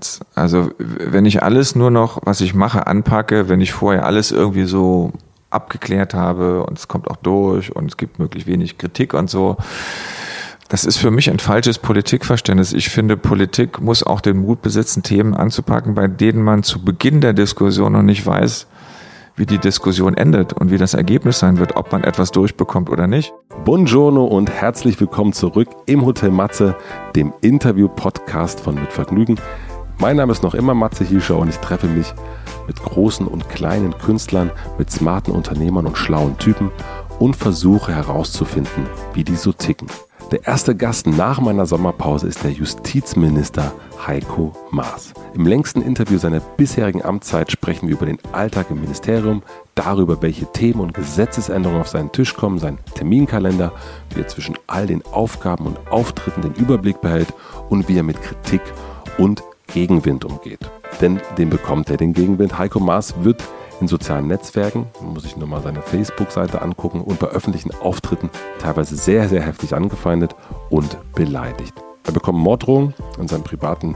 [0.00, 0.20] Ansatz.
[0.34, 4.64] Also wenn ich alles nur noch, was ich mache, anpacke, wenn ich vorher alles irgendwie
[4.64, 5.12] so
[5.50, 9.56] abgeklärt habe und es kommt auch durch und es gibt möglichst wenig Kritik und so,
[10.68, 12.72] das ist für mich ein falsches Politikverständnis.
[12.72, 17.20] Ich finde, Politik muss auch den Mut besitzen, Themen anzupacken, bei denen man zu Beginn
[17.20, 18.68] der Diskussion noch nicht weiß,
[19.34, 23.08] wie die Diskussion endet und wie das Ergebnis sein wird, ob man etwas durchbekommt oder
[23.08, 23.32] nicht.
[23.64, 26.76] Buongiorno und herzlich willkommen zurück im Hotel Matze,
[27.16, 29.38] dem Interview-Podcast von Mit Vergnügen.
[30.00, 32.14] Mein Name ist noch immer Matze Hielscher und ich treffe mich
[32.66, 36.70] mit großen und kleinen Künstlern, mit smarten Unternehmern und schlauen Typen
[37.18, 39.88] und versuche herauszufinden, wie die so ticken.
[40.30, 43.74] Der erste Gast nach meiner Sommerpause ist der Justizminister
[44.06, 45.12] Heiko Maas.
[45.34, 49.42] Im längsten Interview seiner bisherigen Amtszeit sprechen wir über den Alltag im Ministerium,
[49.74, 53.72] darüber, welche Themen und Gesetzesänderungen auf seinen Tisch kommen, seinen Terminkalender,
[54.14, 57.34] wie er zwischen all den Aufgaben und Auftritten den Überblick behält
[57.68, 58.62] und wie er mit Kritik
[59.18, 60.60] und Gegenwind umgeht.
[61.00, 62.58] Denn den bekommt er, den Gegenwind.
[62.58, 63.42] Heiko Maas wird
[63.80, 68.96] in sozialen Netzwerken, muss ich nur mal seine Facebook-Seite angucken, und bei öffentlichen Auftritten teilweise
[68.96, 70.36] sehr, sehr heftig angefeindet
[70.68, 71.74] und beleidigt.
[72.04, 73.94] Er bekommt Morddrohungen in seinem privaten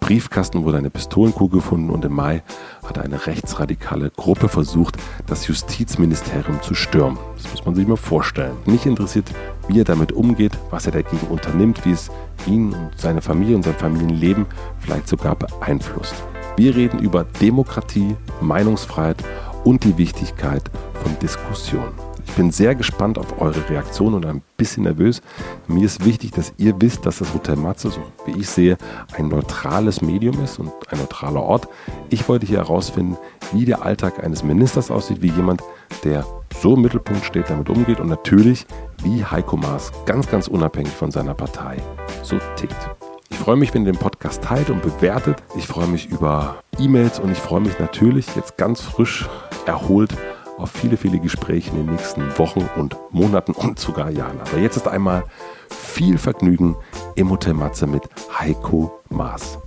[0.00, 2.42] Briefkasten wurde eine Pistolenkuh gefunden und im Mai
[2.84, 7.18] hat eine rechtsradikale Gruppe versucht, das Justizministerium zu stürmen.
[7.36, 8.56] Das muss man sich mal vorstellen.
[8.66, 9.30] Mich interessiert,
[9.68, 12.10] wie er damit umgeht, was er dagegen unternimmt, wie es
[12.46, 14.46] ihn und seine Familie und sein Familienleben
[14.80, 16.14] vielleicht sogar beeinflusst.
[16.56, 19.22] Wir reden über Demokratie, Meinungsfreiheit
[19.64, 20.62] und die Wichtigkeit
[21.02, 22.09] von Diskussion.
[22.30, 25.20] Ich bin sehr gespannt auf eure Reaktion und ein bisschen nervös.
[25.66, 28.78] Mir ist wichtig, dass ihr wisst, dass das Hotel Matze, so wie ich sehe,
[29.18, 31.66] ein neutrales Medium ist und ein neutraler Ort.
[32.08, 33.18] Ich wollte hier herausfinden,
[33.52, 35.64] wie der Alltag eines Ministers aussieht, wie jemand,
[36.04, 36.24] der
[36.62, 38.64] so im Mittelpunkt steht, damit umgeht und natürlich,
[39.02, 41.78] wie Heiko Maas ganz, ganz unabhängig von seiner Partei
[42.22, 42.90] so tickt.
[43.28, 45.42] Ich freue mich, wenn ihr den Podcast teilt und bewertet.
[45.56, 49.28] Ich freue mich über E-Mails und ich freue mich natürlich jetzt ganz frisch
[49.66, 50.16] erholt
[50.60, 54.40] auf viele, viele Gespräche in den nächsten Wochen und Monaten und sogar Jahren.
[54.40, 55.24] Aber jetzt ist einmal
[55.70, 56.76] viel Vergnügen
[57.14, 58.02] im Hotel Matze mit
[58.38, 59.58] Heiko Maas.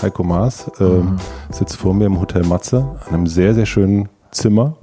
[0.00, 1.16] Heiko Maas äh, mhm.
[1.50, 4.76] sitzt vor mir im Hotel Matze, an einem sehr, sehr schönen Zimmer,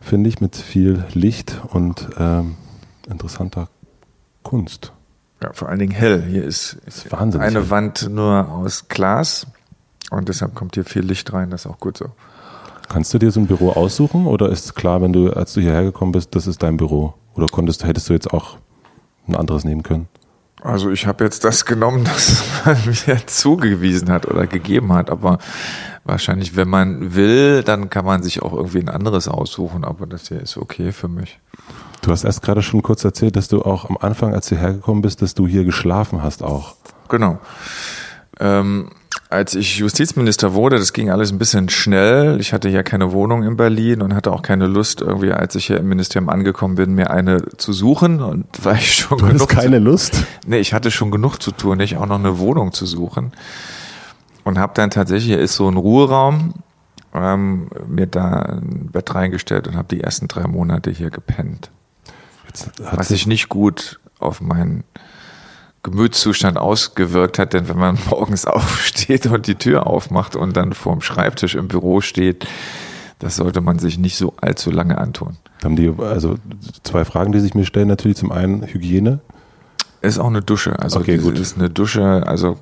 [0.00, 2.42] finde ich, mit viel Licht und äh,
[3.10, 3.68] interessanter
[4.42, 4.92] Kunst.
[5.42, 6.22] Ja, vor allen Dingen hell.
[6.22, 7.70] Hier ist, ist eine hell.
[7.70, 9.46] Wand nur aus Glas
[10.10, 11.50] und deshalb kommt hier viel Licht rein.
[11.50, 12.10] Das ist auch gut so.
[12.90, 15.60] Kannst du dir so ein Büro aussuchen oder ist es klar, wenn du, als du
[15.60, 17.14] hierher gekommen bist, das ist dein Büro?
[17.34, 18.56] Oder konntest, hättest du jetzt auch
[19.28, 20.08] ein anderes nehmen können?
[20.60, 25.38] Also ich habe jetzt das genommen, das man mir zugewiesen hat oder gegeben hat, aber
[26.02, 30.26] wahrscheinlich, wenn man will, dann kann man sich auch irgendwie ein anderes aussuchen, aber das
[30.26, 31.38] hier ist okay für mich.
[32.02, 35.00] Du hast erst gerade schon kurz erzählt, dass du auch am Anfang, als du hergekommen
[35.00, 36.74] bist, dass du hier geschlafen hast auch.
[37.08, 37.38] Genau.
[38.40, 38.90] Ähm,
[39.30, 42.40] als ich Justizminister wurde, das ging alles ein bisschen schnell.
[42.40, 45.66] Ich hatte ja keine Wohnung in Berlin und hatte auch keine Lust, irgendwie, als ich
[45.66, 48.20] hier im Ministerium angekommen bin, mir eine zu suchen.
[48.20, 50.24] Und weil ich schon du genug keine zu, Lust?
[50.46, 53.32] Nee, ich hatte schon genug zu tun, nicht auch noch eine Wohnung zu suchen.
[54.44, 56.54] Und habe dann tatsächlich, hier ist so ein Ruheraum,
[57.14, 61.70] ähm, mir da ein Bett reingestellt und habe die ersten drei Monate hier gepennt
[62.92, 64.84] was sich nicht gut auf meinen
[65.82, 71.00] Gemütszustand ausgewirkt hat, denn wenn man morgens aufsteht und die Tür aufmacht und dann vorm
[71.00, 72.46] Schreibtisch im Büro steht,
[73.18, 75.36] das sollte man sich nicht so allzu lange antun.
[75.62, 76.36] Haben die, also
[76.82, 79.20] zwei Fragen, die sich mir stellen, natürlich zum einen Hygiene.
[80.02, 80.78] Ist auch eine Dusche.
[80.78, 81.38] Also okay, gut.
[81.38, 82.56] ist eine Dusche, also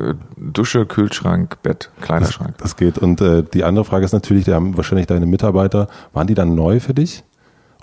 [0.00, 2.58] äh, Dusche, Kühlschrank, Bett, Kleiderschrank.
[2.58, 2.98] Das, das geht.
[2.98, 6.56] Und äh, die andere Frage ist natürlich, die haben wahrscheinlich deine Mitarbeiter, waren die dann
[6.56, 7.22] neu für dich?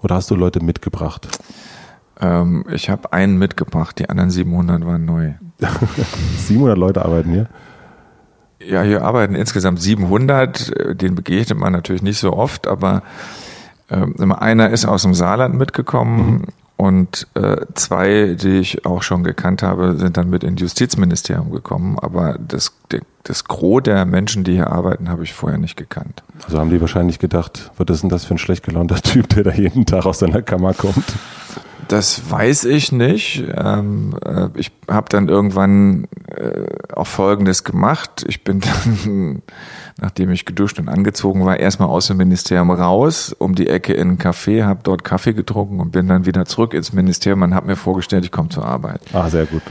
[0.01, 1.29] Oder hast du Leute mitgebracht?
[2.19, 5.33] Ähm, ich habe einen mitgebracht, die anderen 700 waren neu.
[6.37, 7.47] 700 Leute arbeiten hier?
[8.65, 11.01] Ja, hier arbeiten insgesamt 700.
[11.01, 13.03] Den begegnet man natürlich nicht so oft, aber
[13.89, 16.43] ähm, einer ist aus dem Saarland mitgekommen mhm.
[16.75, 21.97] und äh, zwei, die ich auch schon gekannt habe, sind dann mit ins Justizministerium gekommen.
[21.99, 22.73] Aber das,
[23.23, 26.23] das Gros der Menschen, die hier arbeiten, habe ich vorher nicht gekannt.
[26.45, 29.43] Also haben die wahrscheinlich gedacht, was ist denn das für ein schlecht gelaunter Typ, der
[29.43, 31.05] da jeden Tag aus seiner Kammer kommt?
[31.89, 33.43] Das weiß ich nicht.
[33.55, 36.65] Ähm, äh, ich habe dann irgendwann äh,
[36.95, 38.23] auch Folgendes gemacht.
[38.27, 38.59] Ich bin
[39.03, 39.41] dann,
[39.99, 44.11] nachdem ich geduscht und angezogen war, erstmal aus dem Ministerium raus, um die Ecke in
[44.11, 47.65] ein Café, habe dort Kaffee getrunken und bin dann wieder zurück ins Ministerium und habe
[47.65, 49.01] mir vorgestellt, ich komme zur Arbeit.
[49.11, 49.63] Ah, sehr gut.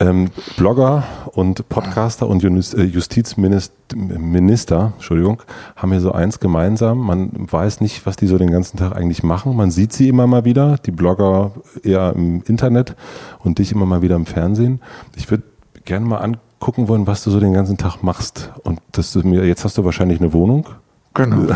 [0.00, 1.02] Ähm, Blogger
[1.32, 5.42] und Podcaster und äh, Justizminister, Entschuldigung,
[5.74, 6.98] haben hier so eins gemeinsam.
[6.98, 9.56] Man weiß nicht, was die so den ganzen Tag eigentlich machen.
[9.56, 11.50] Man sieht sie immer mal wieder, die Blogger
[11.82, 12.94] eher im Internet
[13.40, 14.80] und dich immer mal wieder im Fernsehen.
[15.16, 15.42] Ich würde
[15.84, 18.52] gerne mal gucken wollen, was du so den ganzen Tag machst.
[18.62, 20.66] Und dass du mir, jetzt hast du wahrscheinlich eine Wohnung.
[21.14, 21.38] Genau.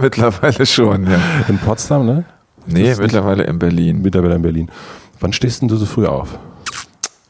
[0.00, 1.18] mittlerweile schon, ja.
[1.48, 2.24] In Potsdam, ne?
[2.66, 4.00] Nee, mittlerweile in Berlin.
[4.00, 4.70] Mittlerweile in Berlin.
[5.20, 6.38] Wann stehst denn du so früh auf?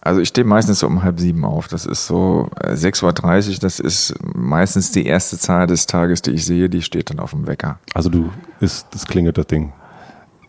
[0.04, 1.68] Also ich stehe meistens so um halb sieben auf.
[1.68, 6.44] Das ist so 6.30 Uhr, das ist meistens die erste Zahl des Tages, die ich
[6.44, 7.78] sehe, die steht dann auf dem Wecker.
[7.94, 9.72] Also du ist, das klingelt das Ding.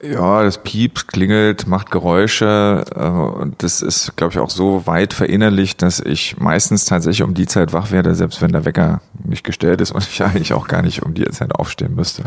[0.02, 5.14] Ja, das piept, klingelt, macht Geräusche äh, und das ist, glaube ich, auch so weit
[5.14, 9.46] verinnerlicht, dass ich meistens tatsächlich um die Zeit wach werde, selbst wenn der Wecker nicht
[9.46, 12.24] gestellt ist und ich eigentlich auch gar nicht um die Zeit aufstehen müsste.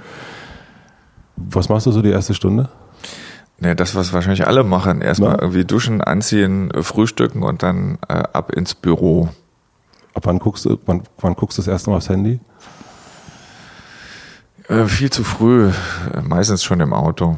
[1.36, 2.70] Was machst du so die erste Stunde?
[3.60, 5.00] Ja, das, was wahrscheinlich alle machen.
[5.00, 5.40] Erstmal ja.
[5.40, 9.30] irgendwie duschen, anziehen, frühstücken und dann äh, ab ins Büro.
[10.14, 12.40] Ab wann guckst du, wann, wann guckst du das erste Mal aufs Handy?
[14.68, 15.70] Äh, viel zu früh,
[16.22, 17.36] meistens schon im Auto.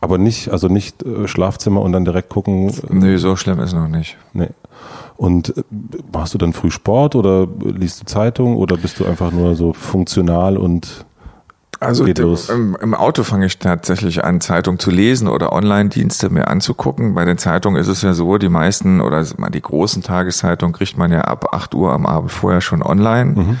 [0.00, 2.68] Aber nicht, also nicht äh, Schlafzimmer und dann direkt gucken.
[2.68, 4.16] Äh, nee, so schlimm ist noch nicht.
[4.32, 4.50] Nee.
[5.16, 5.62] Und äh,
[6.12, 9.72] machst du dann früh Sport oder liest du Zeitung oder bist du einfach nur so
[9.72, 11.04] funktional und
[11.82, 17.14] also im, im, Auto fange ich tatsächlich an, Zeitung zu lesen oder Online-Dienste mir anzugucken.
[17.14, 21.12] Bei den Zeitungen ist es ja so, die meisten oder die großen Tageszeitungen kriegt man
[21.12, 23.32] ja ab 8 Uhr am Abend vorher schon online.
[23.32, 23.58] Mhm.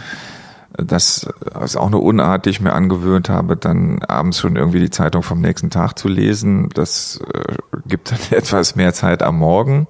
[0.76, 1.28] Das
[1.62, 5.22] ist auch eine Unart, die ich mir angewöhnt habe, dann abends schon irgendwie die Zeitung
[5.22, 6.70] vom nächsten Tag zu lesen.
[6.74, 9.86] Das äh, gibt dann etwas mehr Zeit am Morgen.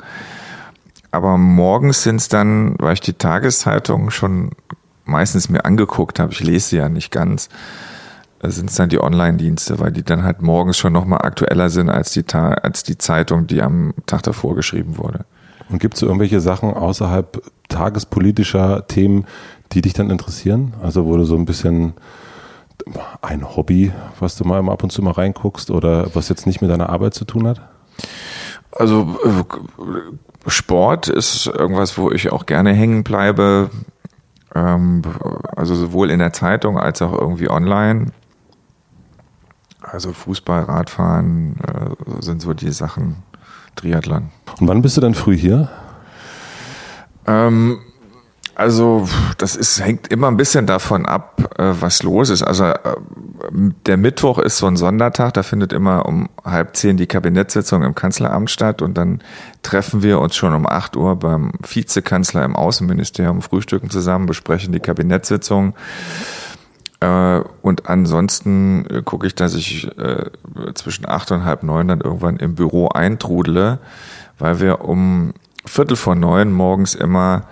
[1.12, 4.50] Aber morgens sind es dann, weil ich die Tageszeitung schon
[5.04, 7.48] meistens mir angeguckt habe, ich lese sie ja nicht ganz,
[8.50, 12.12] sind es dann die Online-Dienste, weil die dann halt morgens schon nochmal aktueller sind als
[12.12, 15.24] die, als die Zeitung, die am Tag davor geschrieben wurde.
[15.68, 19.26] Und gibt es irgendwelche Sachen außerhalb tagespolitischer Themen,
[19.72, 20.74] die dich dann interessieren?
[20.82, 21.94] Also wo du so ein bisschen
[23.20, 26.70] ein Hobby, was du mal ab und zu mal reinguckst oder was jetzt nicht mit
[26.70, 27.60] deiner Arbeit zu tun hat?
[28.72, 29.16] Also
[30.46, 33.70] Sport ist irgendwas, wo ich auch gerne hängen bleibe.
[34.54, 35.02] Ähm,
[35.54, 38.06] also sowohl in der Zeitung als auch irgendwie online.
[39.92, 43.22] Also Fußball, Radfahren äh, sind so die Sachen.
[43.76, 44.30] Triathlon.
[44.60, 45.68] Und wann bist du dann früh hier?
[47.26, 47.78] Ähm,
[48.54, 49.08] also
[49.38, 52.42] das ist, hängt immer ein bisschen davon ab, äh, was los ist.
[52.42, 52.76] Also äh,
[53.86, 57.94] der Mittwoch ist so ein Sondertag, da findet immer um halb zehn die Kabinettssitzung im
[57.94, 59.22] Kanzleramt statt und dann
[59.62, 64.80] treffen wir uns schon um acht Uhr beim Vizekanzler im Außenministerium, frühstücken zusammen, besprechen die
[64.80, 65.70] Kabinettssitzung.
[65.70, 66.51] Äh,
[67.62, 69.88] und ansonsten gucke ich, dass ich
[70.74, 73.78] zwischen acht und halb neun dann irgendwann im Büro eintrudle,
[74.38, 75.34] weil wir um
[75.64, 77.44] Viertel vor neun morgens immer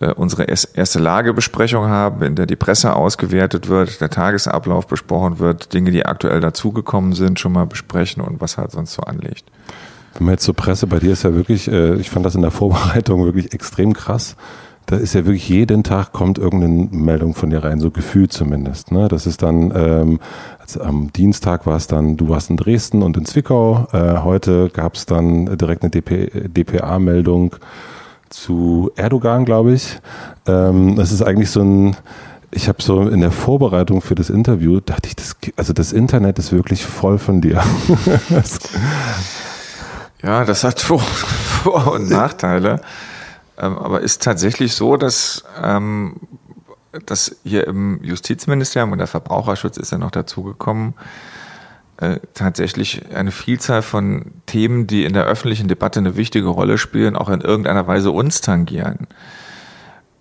[0.00, 5.72] äh, unsere erste Lagebesprechung haben, in der die Presse ausgewertet wird, der Tagesablauf besprochen wird,
[5.72, 9.44] Dinge, die aktuell dazugekommen sind, schon mal besprechen und was halt sonst so anliegt.
[10.14, 12.42] Wenn man jetzt zur Presse, bei dir ist ja wirklich, äh, ich fand das in
[12.42, 14.36] der Vorbereitung wirklich extrem krass.
[14.86, 18.92] Da ist ja wirklich jeden Tag kommt irgendeine Meldung von dir rein, so gefühlt zumindest.
[18.92, 19.08] Ne?
[19.08, 20.20] Das ist dann, ähm,
[20.60, 23.88] also am Dienstag war es dann, du warst in Dresden und in Zwickau.
[23.92, 27.56] Äh, heute gab es dann direkt eine DP, DPA-Meldung
[28.28, 29.98] zu Erdogan, glaube ich.
[30.46, 31.96] Ähm, das ist eigentlich so ein,
[32.52, 36.38] ich habe so in der Vorbereitung für das Interview, dachte ich, das, also das Internet
[36.38, 37.60] ist wirklich voll von dir.
[40.22, 42.80] ja, das hat Vor-, Vor und Nachteile.
[43.58, 46.16] Ähm, aber ist tatsächlich so, dass, ähm,
[47.06, 50.94] dass hier im Justizministerium und der Verbraucherschutz ist ja noch dazugekommen,
[51.98, 57.16] äh, tatsächlich eine Vielzahl von Themen, die in der öffentlichen Debatte eine wichtige Rolle spielen,
[57.16, 59.06] auch in irgendeiner Weise uns tangieren.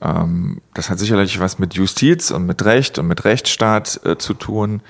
[0.02, 4.34] Ähm, das hat sicherlich was mit Justiz und mit Recht und mit Rechtsstaat äh, zu
[4.34, 4.82] tun.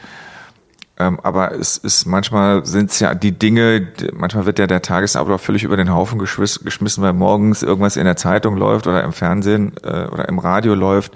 [0.98, 5.42] Ähm, aber es ist manchmal sind es ja die Dinge, manchmal wird ja der Tagesablauf
[5.42, 9.74] völlig über den Haufen geschmissen, weil morgens irgendwas in der Zeitung läuft oder im Fernsehen
[9.84, 11.14] äh, oder im Radio läuft,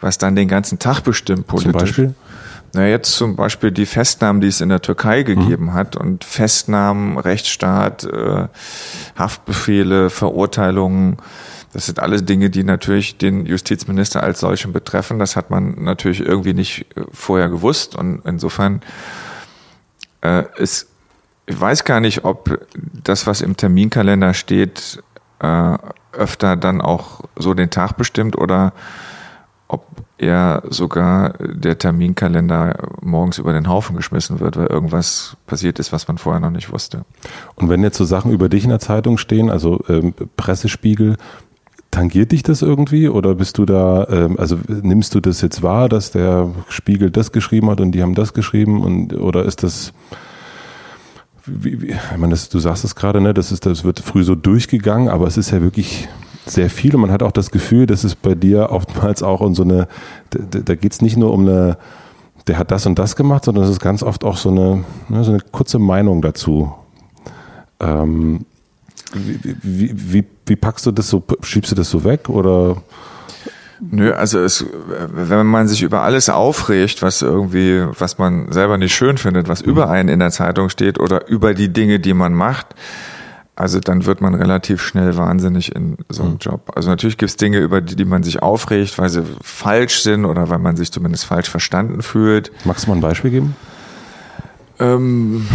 [0.00, 1.72] was dann den ganzen Tag bestimmt politisch.
[1.72, 2.14] Zum Beispiel?
[2.72, 5.24] Na, jetzt zum Beispiel die Festnahmen, die es in der Türkei mhm.
[5.24, 5.74] gegeben mhm.
[5.74, 8.48] hat und Festnahmen, Rechtsstaat, äh,
[9.16, 11.18] Haftbefehle, Verurteilungen.
[11.74, 15.18] Das sind alles Dinge, die natürlich den Justizminister als solchen betreffen.
[15.18, 18.80] Das hat man natürlich irgendwie nicht äh, vorher gewusst und insofern
[20.22, 20.88] äh, ist,
[21.46, 22.64] ich weiß gar nicht, ob
[23.02, 25.02] das, was im Terminkalender steht,
[25.40, 25.76] äh,
[26.12, 28.72] öfter dann auch so den Tag bestimmt oder
[29.66, 29.84] ob
[30.16, 36.06] eher sogar der Terminkalender morgens über den Haufen geschmissen wird, weil irgendwas passiert ist, was
[36.06, 37.04] man vorher noch nicht wusste.
[37.56, 41.16] Und wenn jetzt so Sachen über dich in der Zeitung stehen, also ähm, Pressespiegel,
[41.94, 45.88] tangiert dich das irgendwie oder bist du da, ähm, also nimmst du das jetzt wahr,
[45.88, 49.92] dass der Spiegel das geschrieben hat und die haben das geschrieben und oder ist das
[51.46, 54.24] wie, wie, ich meine, das, du sagst es gerade, ne, das ist, das wird früh
[54.24, 56.08] so durchgegangen, aber es ist ja wirklich
[56.46, 59.54] sehr viel und man hat auch das Gefühl, dass es bei dir oftmals auch um
[59.54, 59.86] so eine,
[60.30, 61.78] da, da geht es nicht nur um eine,
[62.48, 65.22] der hat das und das gemacht, sondern es ist ganz oft auch so eine, ne,
[65.22, 66.74] so eine kurze Meinung dazu.
[67.78, 68.46] Ähm,
[69.14, 72.82] wie, wie, wie, wie packst du das so, schiebst du das so weg oder?
[73.80, 74.64] Nö, also es,
[75.12, 79.60] wenn man sich über alles aufregt, was irgendwie, was man selber nicht schön findet, was
[79.60, 82.68] über einen in der Zeitung steht oder über die Dinge, die man macht,
[83.56, 86.72] also dann wird man relativ schnell wahnsinnig in so einem Job.
[86.74, 90.24] Also natürlich gibt es Dinge, über die, die man sich aufregt, weil sie falsch sind
[90.24, 92.50] oder weil man sich zumindest falsch verstanden fühlt.
[92.64, 93.56] Magst du mal ein Beispiel geben?
[94.80, 95.46] Ähm,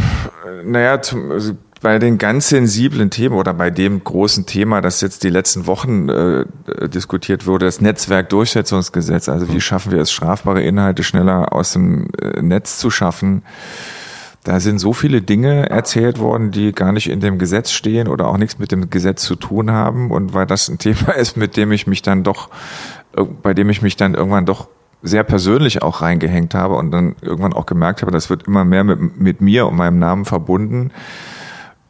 [0.63, 5.23] naja, zum, also bei den ganz sensiblen Themen oder bei dem großen Thema, das jetzt
[5.23, 6.45] die letzten Wochen äh,
[6.89, 9.29] diskutiert wurde, das Netzwerkdurchsetzungsgesetz.
[9.29, 13.43] Also wie schaffen wir es, strafbare Inhalte schneller aus dem äh, Netz zu schaffen?
[14.43, 18.27] Da sind so viele Dinge erzählt worden, die gar nicht in dem Gesetz stehen oder
[18.27, 20.11] auch nichts mit dem Gesetz zu tun haben.
[20.11, 22.49] Und weil das ein Thema ist, mit dem ich mich dann doch,
[23.15, 24.67] äh, bei dem ich mich dann irgendwann doch
[25.01, 28.83] sehr persönlich auch reingehängt habe und dann irgendwann auch gemerkt habe, das wird immer mehr
[28.83, 30.91] mit, mit mir und meinem Namen verbunden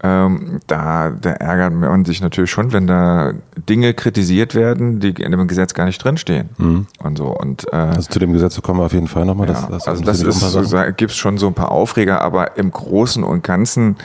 [0.02, 5.32] ähm, da, da ärgert man sich natürlich schon, wenn da Dinge kritisiert werden, die in
[5.32, 6.50] dem Gesetz gar nicht drinstehen.
[6.58, 6.88] Mhm.
[7.04, 7.26] Und so.
[7.28, 9.48] Und, äh, also zu dem Gesetz kommen wir auf jeden Fall nochmal.
[9.48, 12.58] Ja, das, das also das ist, so, gibt es schon so ein paar Aufreger, aber
[12.58, 13.98] im Großen und Ganzen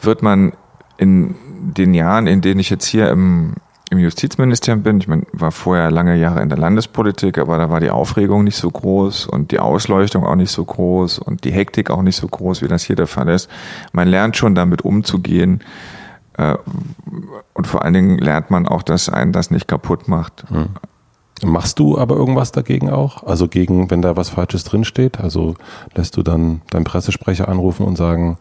[0.00, 0.52] wird man
[0.96, 1.36] in
[1.76, 3.54] den Jahren, in denen ich jetzt hier im
[3.94, 4.98] im Justizministerium bin.
[4.98, 8.56] Ich meine, war vorher lange Jahre in der Landespolitik, aber da war die Aufregung nicht
[8.56, 12.26] so groß und die Ausleuchtung auch nicht so groß und die Hektik auch nicht so
[12.26, 13.48] groß, wie das hier der Fall ist.
[13.92, 15.60] Man lernt schon damit umzugehen
[16.36, 16.56] äh,
[17.54, 20.44] und vor allen Dingen lernt man auch, dass einen das nicht kaputt macht.
[20.48, 20.70] Hm.
[21.42, 23.24] Machst du aber irgendwas dagegen auch?
[23.24, 25.20] Also gegen, wenn da was Falsches drinsteht?
[25.20, 25.56] Also
[25.94, 28.38] lässt du dann deinen Pressesprecher anrufen und sagen,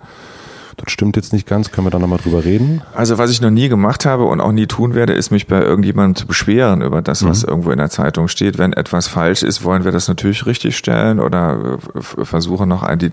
[0.77, 2.81] das stimmt jetzt nicht ganz, können wir da nochmal drüber reden?
[2.95, 5.61] Also was ich noch nie gemacht habe und auch nie tun werde, ist mich bei
[5.61, 7.49] irgendjemandem zu beschweren über das, was mhm.
[7.49, 8.57] irgendwo in der Zeitung steht.
[8.57, 13.11] Wenn etwas falsch ist, wollen wir das natürlich richtigstellen oder äh, versuchen noch eine,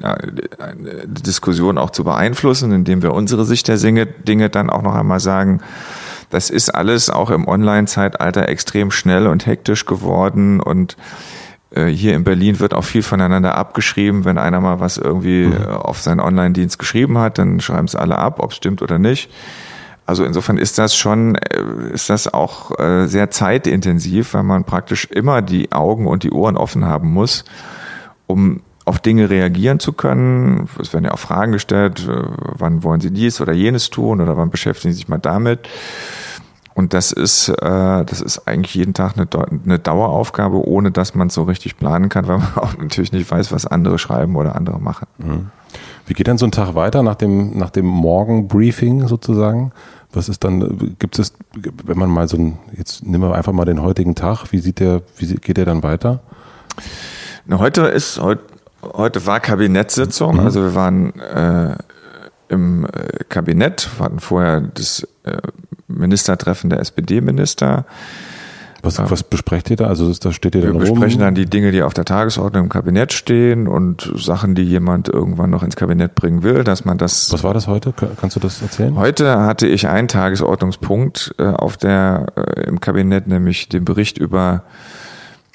[0.59, 5.21] eine Diskussion auch zu beeinflussen, indem wir unsere Sicht der Dinge dann auch noch einmal
[5.21, 5.61] sagen.
[6.31, 10.97] Das ist alles auch im Online-Zeitalter extrem schnell und hektisch geworden und
[11.75, 14.25] hier in Berlin wird auch viel voneinander abgeschrieben.
[14.25, 15.53] Wenn einer mal was irgendwie mhm.
[15.53, 18.99] Äh, auf seinen Online-Dienst geschrieben hat, dann schreiben es alle ab, ob es stimmt oder
[18.99, 19.31] nicht.
[20.05, 21.62] Also insofern ist das schon, äh,
[21.93, 22.73] ist das auch
[23.07, 27.45] sehr zeitintensiv, weil man praktisch immer die Augen und die Ohren offen haben muss,
[28.27, 30.69] um auf Dinge reagieren zu können.
[30.81, 34.50] Es werden ja auch Fragen gestellt, wann wollen Sie dies oder jenes tun oder wann
[34.50, 35.69] beschäftigen Sie sich mal damit.
[36.80, 39.28] Und das ist, äh, das ist eigentlich jeden Tag eine,
[39.66, 43.30] eine Daueraufgabe, ohne dass man es so richtig planen kann, weil man auch natürlich nicht
[43.30, 45.06] weiß, was andere schreiben oder andere machen.
[45.18, 45.50] Mhm.
[46.06, 49.72] Wie geht dann so ein Tag weiter nach dem, nach dem Morgenbriefing sozusagen?
[50.14, 51.34] Was ist dann, gibt es,
[51.84, 54.80] wenn man mal so ein, jetzt nehmen wir einfach mal den heutigen Tag, wie sieht
[54.80, 56.20] der, wie geht der dann weiter?
[57.44, 58.42] Na, heute ist, heute,
[58.82, 60.40] heute war Kabinettssitzung, mhm.
[60.40, 61.76] also wir waren äh,
[62.49, 65.37] im äh, Kabinett, wir hatten vorher das äh,
[65.90, 67.85] Ministertreffen der SPD-Minister.
[68.82, 69.87] Was, was besprecht ihr da?
[69.87, 72.68] Also da steht ihr dann Wir besprechen dann die Dinge, die auf der Tagesordnung im
[72.70, 77.30] Kabinett stehen und Sachen, die jemand irgendwann noch ins Kabinett bringen will, dass man das.
[77.32, 77.92] Was war das heute?
[78.18, 78.97] Kannst du das erzählen?
[78.97, 84.62] Heute hatte ich einen Tagesordnungspunkt äh, auf der äh, im Kabinett, nämlich den Bericht über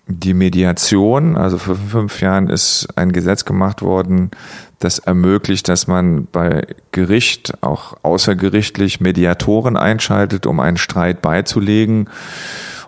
[0.07, 1.35] die Mediation.
[1.35, 4.29] Also vor fünf Jahren ist ein Gesetz gemacht worden,
[4.85, 12.07] das ermöglicht, dass man bei Gericht auch außergerichtlich Mediatoren einschaltet, um einen Streit beizulegen.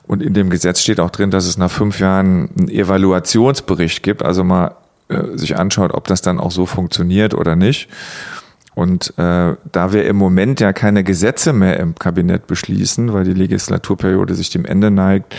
[0.06, 4.24] Und in dem Gesetz steht auch drin, dass es nach fünf Jahren einen Evaluationsbericht gibt,
[4.24, 4.76] also mal
[5.10, 7.90] äh, sich anschaut, ob das dann auch so funktioniert oder nicht.
[8.76, 13.34] Und äh, da wir im Moment ja keine Gesetze mehr im Kabinett beschließen, weil die
[13.34, 15.36] Legislaturperiode sich dem Ende neigt,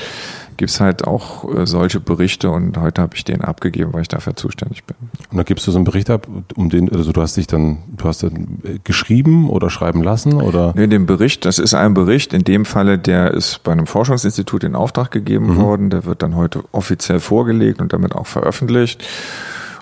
[0.58, 4.36] gibt's halt auch äh, solche Berichte und heute habe ich den abgegeben, weil ich dafür
[4.36, 4.96] zuständig bin.
[5.30, 7.78] Und da gibst du so einen Bericht ab, um den, also du hast dich dann,
[7.96, 10.74] du hast dann äh, geschrieben oder schreiben lassen oder?
[10.76, 14.64] Nee, den Bericht, das ist ein Bericht, in dem Falle, der ist bei einem Forschungsinstitut
[14.64, 15.56] in Auftrag gegeben mhm.
[15.56, 19.02] worden, der wird dann heute offiziell vorgelegt und damit auch veröffentlicht.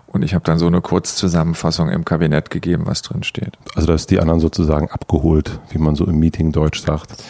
[0.06, 3.58] Und ich habe dann so eine Kurzzusammenfassung im Kabinett gegeben, was drin steht.
[3.74, 7.22] Also da ist die anderen sozusagen abgeholt, wie man so im Meeting Deutsch sagt.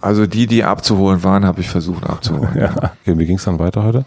[0.00, 2.54] Also die, die abzuholen waren, habe ich versucht abzuholen.
[2.58, 2.70] ja.
[3.02, 4.04] Okay, wie ging es dann weiter heute?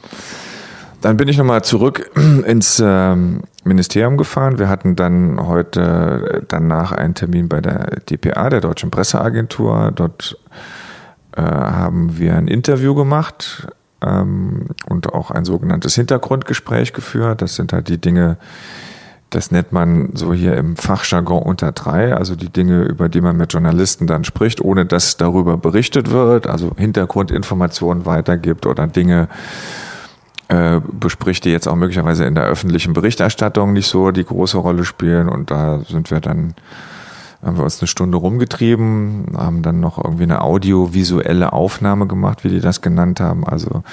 [1.02, 2.12] Dann bin ich nochmal zurück
[2.46, 4.60] ins ähm, Ministerium gefahren.
[4.60, 9.92] Wir hatten dann heute danach einen Termin bei der DPA, der Deutschen Presseagentur.
[9.96, 10.38] Dort
[11.36, 13.68] äh, haben wir ein Interview gemacht
[14.02, 17.42] ähm, und auch ein sogenanntes Hintergrundgespräch geführt.
[17.42, 18.38] Das sind halt die Dinge,
[19.30, 23.38] das nennt man so hier im Fachjargon unter drei, also die Dinge, über die man
[23.38, 29.28] mit Journalisten dann spricht, ohne dass darüber berichtet wird, also Hintergrundinformationen weitergibt oder Dinge
[30.48, 34.84] äh, bespricht, die jetzt auch möglicherweise in der öffentlichen Berichterstattung nicht so die große Rolle
[34.84, 35.30] spielen.
[35.30, 36.56] Und da sind wir dann,
[37.44, 42.50] haben wir uns eine Stunde rumgetrieben, haben dann noch irgendwie eine audiovisuelle Aufnahme gemacht, wie
[42.50, 43.46] die das genannt haben.
[43.46, 43.84] Also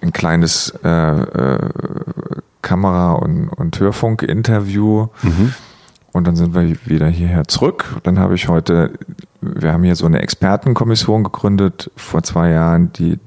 [0.00, 1.58] ein kleines äh, äh,
[2.62, 5.08] Kamera- und, und Hörfunk-Interview.
[5.22, 5.54] Mhm.
[6.12, 7.84] Und dann sind wir wieder hierher zurück.
[8.02, 8.92] Dann habe ich heute,
[9.40, 13.18] wir haben hier so eine Expertenkommission gegründet vor zwei Jahren, die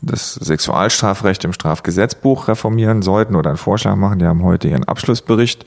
[0.00, 4.20] das Sexualstrafrecht im Strafgesetzbuch reformieren sollten oder einen Vorschlag machen.
[4.20, 5.66] Die haben heute ihren Abschlussbericht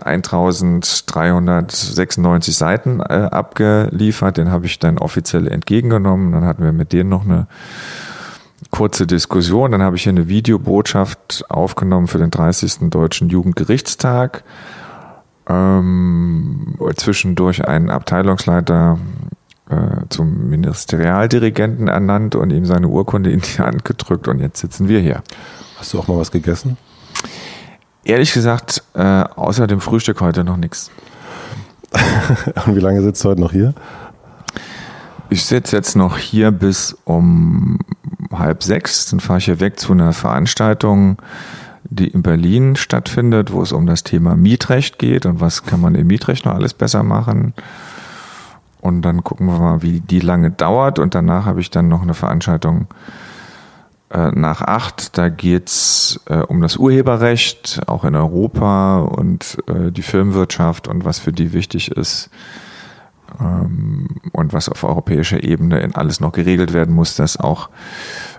[0.00, 4.36] 1396 Seiten äh, abgeliefert.
[4.36, 6.32] Den habe ich dann offiziell entgegengenommen.
[6.32, 7.46] Dann hatten wir mit denen noch eine
[8.70, 9.72] kurze Diskussion.
[9.72, 12.90] Dann habe ich hier eine Videobotschaft aufgenommen für den 30.
[12.90, 14.44] Deutschen Jugendgerichtstag.
[15.48, 18.98] Ähm, zwischendurch einen Abteilungsleiter
[19.68, 24.88] äh, zum Ministerialdirigenten ernannt und ihm seine Urkunde in die Hand gedrückt und jetzt sitzen
[24.88, 25.22] wir hier.
[25.78, 26.76] Hast du auch mal was gegessen?
[28.04, 30.90] Ehrlich gesagt, äh, außer dem Frühstück heute noch nichts.
[32.66, 33.74] und wie lange sitzt du heute noch hier?
[35.28, 37.78] Ich sitze jetzt noch hier bis um
[38.32, 39.06] halb sechs.
[39.06, 41.18] Dann fahre ich hier weg zu einer Veranstaltung,
[41.84, 45.94] die in Berlin stattfindet, wo es um das Thema Mietrecht geht und was kann man
[45.94, 47.54] im Mietrecht noch alles besser machen.
[48.80, 50.98] Und dann gucken wir mal, wie die lange dauert.
[50.98, 52.86] Und danach habe ich dann noch eine Veranstaltung
[54.10, 55.18] äh, nach acht.
[55.18, 61.18] Da geht's äh, um das Urheberrecht, auch in Europa und äh, die Filmwirtschaft und was
[61.18, 62.30] für die wichtig ist
[63.38, 67.68] und was auf europäischer Ebene in alles noch geregelt werden muss, dass auch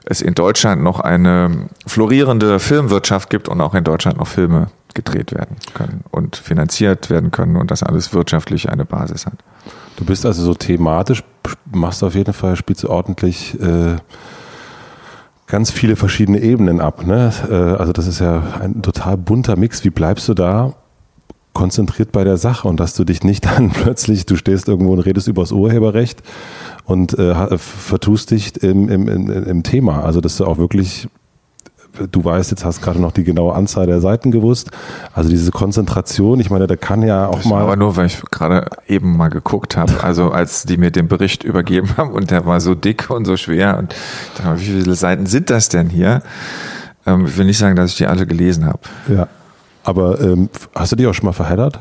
[0.05, 5.31] es in Deutschland noch eine florierende Filmwirtschaft gibt und auch in Deutschland noch Filme gedreht
[5.31, 9.37] werden können und finanziert werden können und das alles wirtschaftlich eine Basis hat.
[9.95, 11.23] Du bist also so thematisch,
[11.71, 13.97] machst auf jeden Fall, spielst du ordentlich äh,
[15.47, 17.05] ganz viele verschiedene Ebenen ab.
[17.05, 17.31] Ne?
[17.49, 19.83] Äh, also das ist ja ein total bunter Mix.
[19.83, 20.73] Wie bleibst du da
[21.53, 24.99] konzentriert bei der Sache und dass du dich nicht dann plötzlich, du stehst irgendwo und
[24.99, 26.21] redest über das Urheberrecht
[26.85, 30.03] und äh, vertust dich im, im, im, im Thema.
[30.03, 31.07] Also dass du auch wirklich
[32.11, 34.71] du weißt, jetzt hast gerade noch die genaue Anzahl der Seiten gewusst.
[35.13, 37.61] Also diese Konzentration, ich meine, da kann ja auch das mal.
[37.61, 41.43] Aber nur, weil ich gerade eben mal geguckt habe, also als die mir den Bericht
[41.43, 43.95] übergeben haben und der war so dick und so schwer und
[44.37, 46.21] dachte, wie viele Seiten sind das denn hier?
[47.05, 48.79] Ähm, ich will nicht sagen, dass ich die alle gelesen habe.
[49.09, 49.27] Ja.
[49.83, 51.79] Aber ähm, hast du die auch schon mal verheddert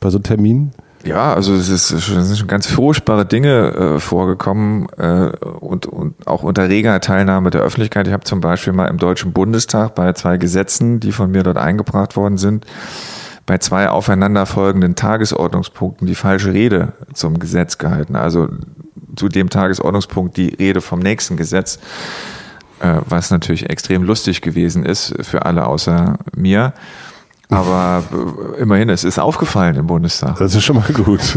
[0.00, 0.72] bei so Terminen?
[1.04, 6.26] Ja, also es, ist, es sind schon ganz furchtbare Dinge äh, vorgekommen äh, und, und
[6.26, 8.06] auch unter reger Teilnahme der Öffentlichkeit.
[8.06, 11.56] Ich habe zum Beispiel mal im Deutschen Bundestag bei zwei Gesetzen, die von mir dort
[11.56, 12.66] eingebracht worden sind,
[13.46, 18.14] bei zwei aufeinanderfolgenden Tagesordnungspunkten die falsche Rede zum Gesetz gehalten.
[18.14, 18.48] Also
[19.16, 21.78] zu dem Tagesordnungspunkt die Rede vom nächsten Gesetz,
[22.80, 26.74] äh, was natürlich extrem lustig gewesen ist für alle außer mir.
[27.50, 28.04] Aber
[28.56, 30.38] äh, immerhin, es ist aufgefallen im Bundestag.
[30.38, 31.20] Das ist schon mal gut.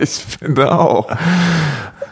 [0.00, 1.08] ich finde auch.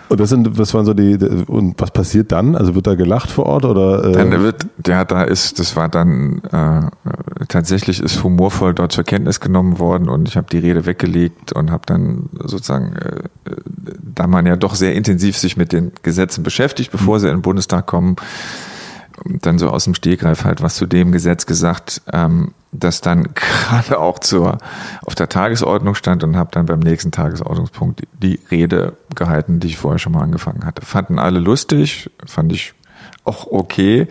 [0.09, 2.57] Und das sind, was waren so die, und was passiert dann?
[2.57, 4.05] Also wird da gelacht vor Ort oder?
[4.05, 4.13] Äh?
[4.13, 9.41] Dann wird, ja, da ist, das war dann äh, tatsächlich ist humorvoll dort zur Kenntnis
[9.41, 13.53] genommen worden und ich habe die Rede weggelegt und habe dann sozusagen, äh,
[14.15, 17.21] da man ja doch sehr intensiv sich mit den Gesetzen beschäftigt, bevor mhm.
[17.21, 18.17] sie in den Bundestag kommen,
[19.25, 23.99] dann so aus dem Stegreif halt was zu dem Gesetz gesagt, ähm, das dann gerade
[23.99, 24.59] auch zur,
[25.05, 29.69] auf der Tagesordnung stand und habe dann beim nächsten Tagesordnungspunkt die, die Rede gehalten, die
[29.69, 30.85] ich vorher schon mal angefangen hatte.
[30.85, 32.75] Fanden alle lustig, fand ich
[33.25, 34.09] auch okay.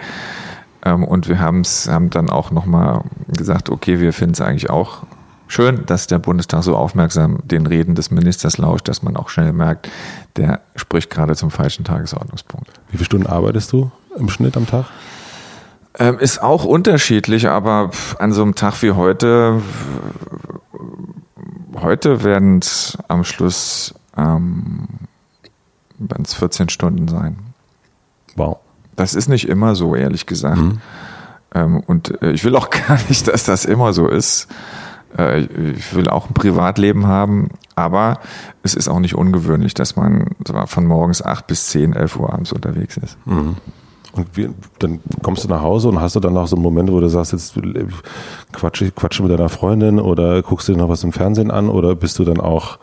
[0.83, 5.03] Ähm, und wir haben's, haben dann auch nochmal gesagt, okay, wir finden es eigentlich auch
[5.47, 9.53] schön, dass der Bundestag so aufmerksam den Reden des Ministers lauscht, dass man auch schnell
[9.53, 9.89] merkt,
[10.35, 12.69] der spricht gerade zum falschen Tagesordnungspunkt.
[12.89, 14.85] Wie viele Stunden arbeitest du im Schnitt am Tag?
[15.99, 19.61] Ähm, ist auch unterschiedlich, aber an so einem Tag wie heute,
[21.81, 24.87] heute werden es am Schluss ähm,
[26.25, 27.37] 14 Stunden sein.
[28.35, 28.59] Wow.
[28.95, 30.57] Das ist nicht immer so, ehrlich gesagt.
[30.57, 30.81] Mhm.
[31.55, 34.47] Ähm, und äh, ich will auch gar nicht, dass das immer so ist.
[35.17, 38.19] Äh, ich will auch ein Privatleben haben, aber
[38.63, 42.51] es ist auch nicht ungewöhnlich, dass man von morgens 8 bis 10, 11 Uhr abends
[42.51, 43.17] unterwegs ist.
[43.25, 43.57] Mhm.
[44.17, 44.49] Und wie,
[44.79, 47.07] dann kommst du nach Hause und hast du dann noch so einen Moment, wo du
[47.07, 47.53] sagst, jetzt
[48.51, 51.95] quatsche, quatsche mit deiner Freundin oder guckst du dir noch was im Fernsehen an oder
[51.95, 52.79] bist du dann auch,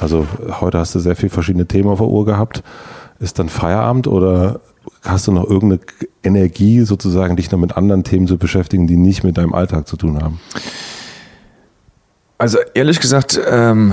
[0.00, 0.26] also
[0.60, 2.62] heute hast du sehr viele verschiedene Themen auf der Uhr gehabt.
[3.18, 4.60] Ist dann Feierabend oder
[5.02, 5.80] hast du noch irgendeine
[6.22, 9.96] Energie sozusagen, dich noch mit anderen Themen zu beschäftigen, die nicht mit deinem Alltag zu
[9.96, 10.40] tun haben?
[12.38, 13.92] Also ehrlich gesagt, ähm,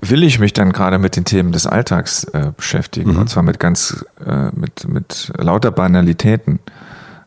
[0.00, 3.12] will ich mich dann gerade mit den Themen des Alltags äh, beschäftigen.
[3.12, 3.18] Mhm.
[3.18, 6.58] Und zwar mit ganz, äh, mit, mit lauter Banalitäten.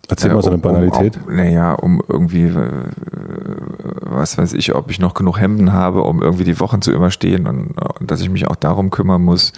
[0.07, 1.19] Erzähl mal so eine Banalität.
[1.27, 2.71] Um, naja, um irgendwie, äh,
[4.01, 7.45] was weiß ich, ob ich noch genug Hemden habe, um irgendwie die Wochen zu überstehen
[7.45, 9.53] und, und dass ich mich auch darum kümmern muss.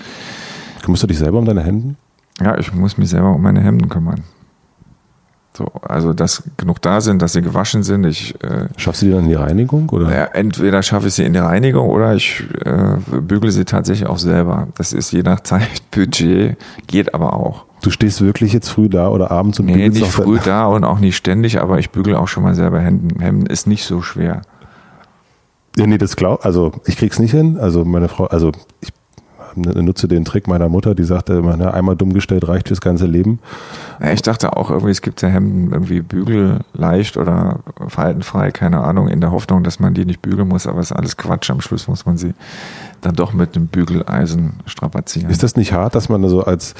[0.83, 1.95] Kümmerst du dich selber um deine Hemden?
[2.41, 4.23] Ja, ich muss mich selber um meine Hemden kümmern.
[5.53, 8.05] So, also dass genug da sind, dass sie gewaschen sind.
[8.05, 9.89] Ich, äh, Schaffst du die dann in die Reinigung?
[9.89, 10.09] Oder?
[10.09, 14.17] Ja, entweder schaffe ich sie in die Reinigung oder ich äh, bügele sie tatsächlich auch
[14.17, 14.69] selber.
[14.77, 17.65] Das ist je nach Zeitbudget, geht aber auch.
[17.81, 20.83] Du stehst wirklich jetzt früh da oder abends und nee, bügelst nicht früh da und
[20.85, 23.19] auch nicht ständig, aber ich bügele auch schon mal selber Hemden.
[23.19, 24.43] Hemden ist nicht so schwer.
[25.77, 27.57] Ja, nee, das glaub, also ich krieg's nicht hin.
[27.57, 28.93] Also meine Frau, also ich
[29.55, 33.05] nutze den Trick meiner Mutter, die sagte immer, ne, einmal dumm gestellt reicht fürs ganze
[33.05, 33.39] Leben.
[33.99, 39.07] Ja, ich dachte auch irgendwie, es gibt ja Hemden irgendwie bügelleicht oder faltenfrei, keine Ahnung,
[39.07, 41.49] in der Hoffnung, dass man die nicht bügeln muss, aber es ist alles Quatsch.
[41.49, 42.33] Am Schluss muss man sie
[43.01, 45.29] dann doch mit dem Bügeleisen strapazieren.
[45.29, 46.75] Ist das nicht hart, dass man so als,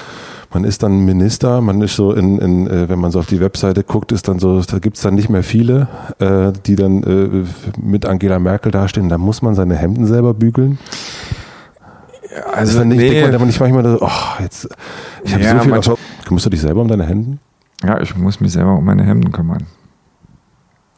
[0.54, 3.40] man ist dann Minister, man ist so in, in äh, wenn man so auf die
[3.40, 5.88] Webseite guckt, ist dann so, da gibt's dann nicht mehr viele,
[6.20, 7.46] äh, die dann äh,
[7.82, 10.78] mit Angela Merkel dastehen, da muss man seine Hemden selber bügeln?
[12.54, 12.96] Also, nee.
[12.96, 14.70] ich denke man nicht manchmal, oh, jetzt,
[15.24, 16.00] ich habe ja, so viel Erfolg.
[16.26, 17.40] Kümmerst du dich selber um deine Hemden?
[17.84, 19.66] Ja, ich muss mich selber um meine Hemden kümmern.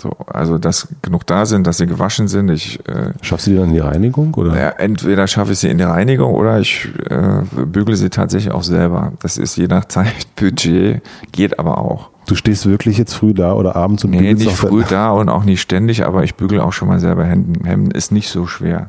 [0.03, 2.49] So, also dass genug da sind, dass sie gewaschen sind.
[2.49, 4.33] Ich, äh, Schaffst du die dann in die Reinigung?
[4.33, 4.59] Oder?
[4.59, 8.63] Ja, entweder schaffe ich sie in die Reinigung oder ich äh, bügele sie tatsächlich auch
[8.63, 9.13] selber.
[9.21, 12.09] Das ist je nach Zeitbudget, geht aber auch.
[12.25, 15.29] Du stehst wirklich jetzt früh da oder abends und nee, bügelst nicht früh da und
[15.29, 17.63] auch nicht ständig, aber ich bügele auch schon mal selber Hemden.
[17.63, 18.87] Hemden ist nicht so schwer.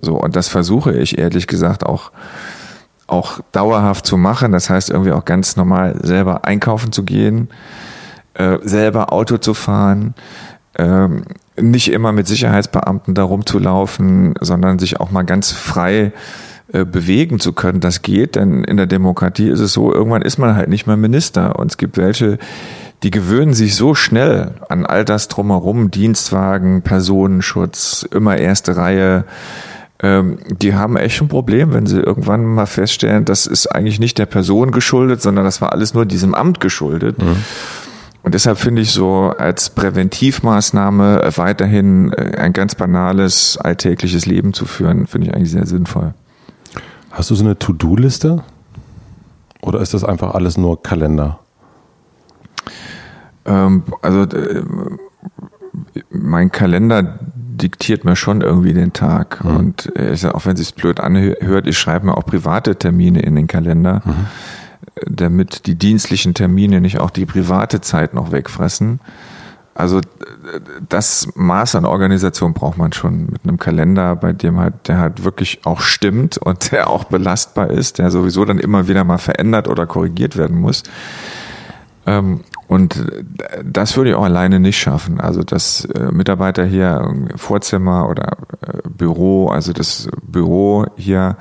[0.00, 2.12] So, und das versuche ich ehrlich gesagt auch,
[3.06, 4.52] auch dauerhaft zu machen.
[4.52, 7.48] Das heißt, irgendwie auch ganz normal selber einkaufen zu gehen,
[8.34, 10.14] äh, selber Auto zu fahren,
[10.78, 11.24] ähm,
[11.60, 16.12] nicht immer mit Sicherheitsbeamten da rumzulaufen, sondern sich auch mal ganz frei
[16.72, 17.80] äh, bewegen zu können.
[17.80, 20.96] Das geht, denn in der Demokratie ist es so, irgendwann ist man halt nicht mehr
[20.96, 21.58] Minister.
[21.58, 22.38] Und es gibt welche,
[23.02, 29.24] die gewöhnen sich so schnell an all das drumherum, Dienstwagen, Personenschutz, immer erste Reihe,
[30.02, 34.18] ähm, die haben echt ein Problem, wenn sie irgendwann mal feststellen, das ist eigentlich nicht
[34.18, 37.22] der Person geschuldet, sondern das war alles nur diesem Amt geschuldet.
[37.22, 37.36] Mhm.
[38.24, 44.64] Und deshalb finde ich so als Präventivmaßnahme weiterhin äh, ein ganz banales alltägliches Leben zu
[44.64, 46.14] führen, finde ich eigentlich sehr sinnvoll.
[47.10, 48.42] Hast du so eine To-Do-Liste?
[49.60, 51.38] Oder ist das einfach alles nur Kalender?
[53.44, 54.62] Ähm, also äh,
[56.10, 57.20] mein Kalender
[57.56, 59.44] diktiert mir schon irgendwie den Tag.
[59.44, 59.56] Mhm.
[59.56, 63.36] Und äh, auch wenn es sich blöd anhört, ich schreibe mir auch private Termine in
[63.36, 64.26] den Kalender, mhm.
[65.06, 69.00] damit die dienstlichen Termine nicht auch die private Zeit noch wegfressen.
[69.74, 70.00] Also
[70.88, 75.24] das Maß an Organisation braucht man schon mit einem Kalender, bei dem halt, der halt
[75.24, 79.68] wirklich auch stimmt und der auch belastbar ist, der sowieso dann immer wieder mal verändert
[79.68, 80.82] oder korrigiert werden muss.
[82.06, 83.04] Ähm, und
[83.64, 85.20] das würde ich auch alleine nicht schaffen.
[85.20, 91.36] Also dass äh, Mitarbeiter hier Vorzimmer oder äh, Büro, also das Büro hier,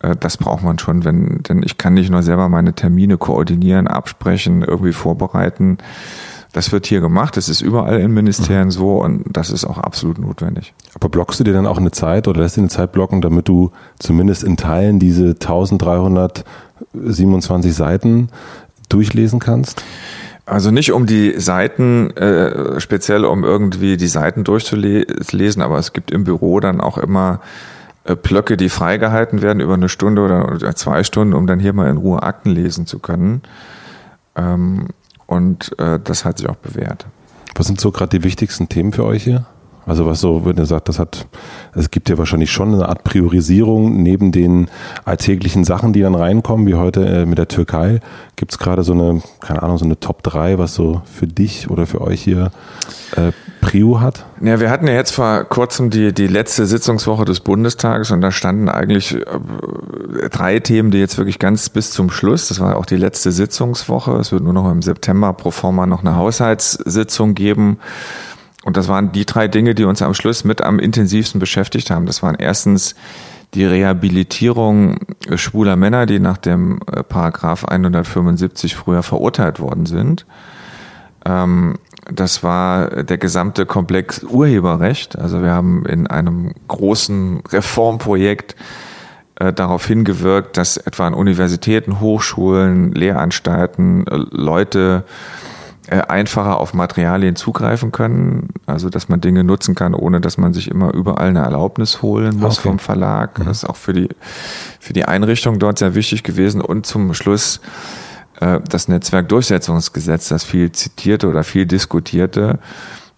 [0.00, 3.86] äh, das braucht man schon, wenn, denn ich kann nicht nur selber meine Termine koordinieren,
[3.86, 5.78] absprechen, irgendwie vorbereiten.
[6.52, 8.72] Das wird hier gemacht, das ist überall in Ministerien mhm.
[8.72, 10.74] so und das ist auch absolut notwendig.
[10.96, 13.46] Aber blockst du dir dann auch eine Zeit oder lässt du eine Zeit blocken, damit
[13.46, 18.30] du zumindest in Teilen diese 1327 Seiten
[18.90, 19.82] durchlesen kannst?
[20.46, 26.10] Also nicht um die Seiten, äh, speziell um irgendwie die Seiten durchzulesen, aber es gibt
[26.10, 27.40] im Büro dann auch immer
[28.04, 31.88] äh, Blöcke, die freigehalten werden über eine Stunde oder, zwei Stunden, um dann hier mal
[31.88, 33.42] in Ruhe Akten lesen zu können.
[34.34, 34.88] Ähm,
[35.26, 37.06] und äh, das hat sich auch bewährt.
[37.54, 39.46] Was sind so gerade die wichtigsten Themen für euch hier?
[39.86, 41.26] Also was so, wenn ihr sagt, das hat,
[41.74, 44.68] es gibt ja wahrscheinlich schon eine Art Priorisierung neben den
[45.04, 48.00] alltäglichen Sachen, die dann reinkommen, wie heute äh, mit der Türkei.
[48.36, 51.70] Gibt es gerade so eine, keine Ahnung, so eine Top 3, was so für dich
[51.70, 52.50] oder für euch hier
[53.16, 54.24] äh, Prio hat?
[54.40, 58.30] Ja, wir hatten ja jetzt vor kurzem die, die letzte Sitzungswoche des Bundestages und da
[58.30, 62.86] standen eigentlich äh, drei Themen, die jetzt wirklich ganz bis zum Schluss, das war auch
[62.86, 67.78] die letzte Sitzungswoche, es wird nur noch im September pro forma noch eine Haushaltssitzung geben
[68.64, 72.06] und das waren die drei Dinge, die uns am Schluss mit am intensivsten beschäftigt haben.
[72.06, 72.94] Das waren erstens
[73.54, 74.98] die Rehabilitierung
[75.34, 80.26] schwuler Männer, die nach dem äh, Paragraph 175 früher verurteilt worden sind.
[81.24, 81.78] Ähm,
[82.12, 85.18] das war der gesamte Komplex Urheberrecht.
[85.18, 88.56] Also wir haben in einem großen Reformprojekt
[89.36, 95.04] äh, darauf hingewirkt, dass etwa an Universitäten, Hochschulen, Lehranstalten äh, Leute
[95.90, 100.68] einfacher auf Materialien zugreifen können, also dass man Dinge nutzen kann, ohne dass man sich
[100.70, 102.68] immer überall eine Erlaubnis holen muss Okay.
[102.68, 103.38] vom Verlag.
[103.38, 103.44] Mhm.
[103.46, 104.08] Das ist auch für die,
[104.78, 106.60] für die Einrichtung dort sehr wichtig gewesen.
[106.60, 107.60] Und zum Schluss
[108.40, 112.58] äh, das Netzwerkdurchsetzungsgesetz, das viel zitierte oder viel diskutierte,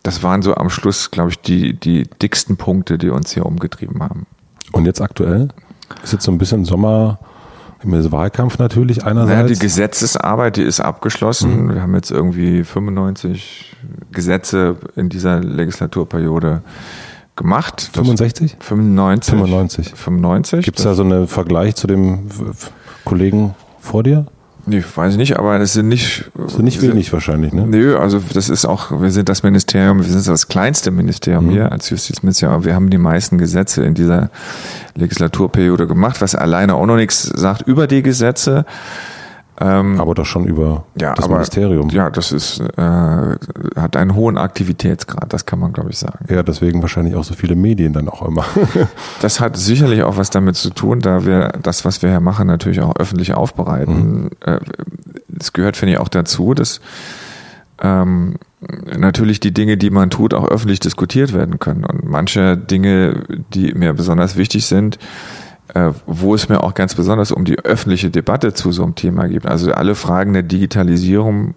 [0.03, 4.03] das waren so am Schluss, glaube ich, die, die dicksten Punkte, die uns hier umgetrieben
[4.03, 4.27] haben.
[4.73, 5.49] Und jetzt aktuell?
[6.03, 7.19] Ist jetzt so ein bisschen Sommer,
[7.85, 9.53] im Wahlkampf natürlich Naja, einerseits.
[9.53, 11.65] die Gesetzesarbeit, die ist abgeschlossen.
[11.67, 11.75] Mhm.
[11.75, 13.77] Wir haben jetzt irgendwie 95
[14.13, 16.63] Gesetze in dieser Legislaturperiode
[17.37, 17.91] gemacht.
[17.93, 18.57] Das- 65?
[18.61, 19.31] 95.
[19.35, 19.95] 95.
[19.95, 20.65] 95.
[20.65, 22.29] Gibt es da so einen Vergleich zu dem
[23.05, 24.27] Kollegen vor dir?
[24.65, 26.31] Nee, weiß ich nicht, aber es sind nicht.
[26.37, 27.67] Das nicht wenig wahrscheinlich, ne?
[27.67, 31.51] Nö, also das ist auch, wir sind das Ministerium, wir sind das kleinste Ministerium Mhm.
[31.51, 34.31] hier als Justizministerium, aber wir haben die meisten Gesetze in dieser
[34.95, 38.65] Legislaturperiode gemacht, was alleine auch noch nichts sagt über die Gesetze.
[39.63, 41.89] Ähm, Aber doch schon über ja, das aber, Ministerium.
[41.91, 46.25] Ja, das ist, äh, hat einen hohen Aktivitätsgrad, das kann man, glaube ich, sagen.
[46.29, 48.45] Ja, deswegen wahrscheinlich auch so viele Medien dann auch immer.
[49.21, 52.49] Das hat sicherlich auch was damit zu tun, da wir das, was wir hier machen,
[52.49, 54.31] natürlich auch öffentlich aufbereiten.
[54.41, 54.59] Äh,
[55.39, 56.81] Es gehört, finde ich, auch dazu, dass
[57.81, 58.37] ähm,
[58.97, 61.85] natürlich die Dinge, die man tut, auch öffentlich diskutiert werden können.
[61.85, 63.23] Und manche Dinge,
[63.55, 64.99] die mir besonders wichtig sind, äh,
[66.07, 69.47] wo es mir auch ganz besonders um die öffentliche Debatte zu so einem Thema geht.
[69.47, 71.55] Also alle Fragen der Digitalisierung,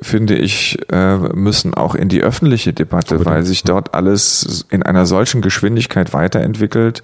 [0.00, 5.06] finde ich, äh, müssen auch in die öffentliche Debatte, weil sich dort alles in einer
[5.06, 7.02] solchen Geschwindigkeit weiterentwickelt.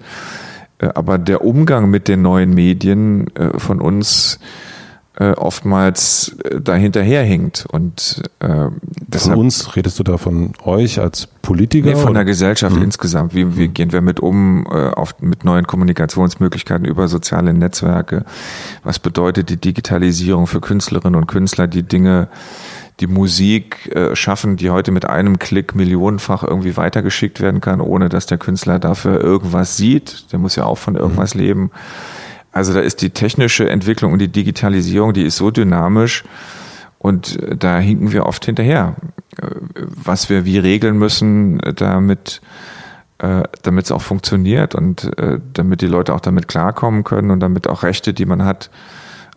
[0.79, 4.39] Äh, Aber der Umgang mit den neuen Medien äh, von uns
[5.19, 7.65] äh, oftmals äh, dahinterherhinkt.
[7.71, 11.89] Und äh, Von deshalb uns redest du da von euch als Politiker?
[11.89, 12.13] Nee, von oder?
[12.19, 13.35] der Gesellschaft insgesamt.
[13.35, 18.25] Wie, wie gehen wir mit um äh, auf, mit neuen Kommunikationsmöglichkeiten über soziale Netzwerke?
[18.83, 22.27] Was bedeutet die Digitalisierung für Künstlerinnen und Künstler, die Dinge,
[22.99, 28.09] die Musik äh, schaffen, die heute mit einem Klick millionenfach irgendwie weitergeschickt werden kann, ohne
[28.09, 30.31] dass der Künstler dafür irgendwas sieht?
[30.31, 31.69] Der muss ja auch von irgendwas leben.
[32.53, 36.23] Also da ist die technische Entwicklung und die Digitalisierung, die ist so dynamisch,
[37.03, 38.95] und äh, da hinken wir oft hinterher,
[39.37, 42.41] äh, was wir wie regeln müssen, äh, damit
[43.61, 47.69] damit es auch funktioniert und äh, damit die Leute auch damit klarkommen können und damit
[47.69, 48.69] auch Rechte, die man hat,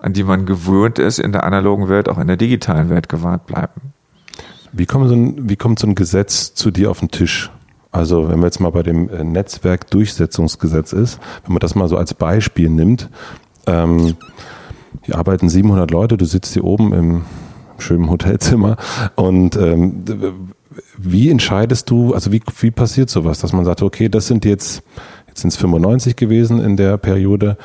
[0.01, 3.47] an die man gewöhnt ist, in der analogen Welt, auch in der digitalen Welt gewahrt
[3.47, 3.93] bleiben.
[4.73, 7.53] Wie, kommt so ein, wie kommt so ein Gesetz zu dir auf den Tisch?
[7.97, 11.97] Also wenn man jetzt mal bei dem äh, Netzwerkdurchsetzungsgesetz ist, wenn man das mal so
[11.97, 13.09] als Beispiel nimmt,
[13.67, 14.17] ähm,
[15.03, 17.25] hier arbeiten 700 Leute, du sitzt hier oben im
[17.79, 18.77] schönen Hotelzimmer
[19.15, 20.05] und ähm,
[20.99, 24.83] wie entscheidest du, also wie, wie passiert sowas, dass man sagt, okay, das sind jetzt,
[25.29, 27.57] jetzt sind es 95 gewesen in der Periode,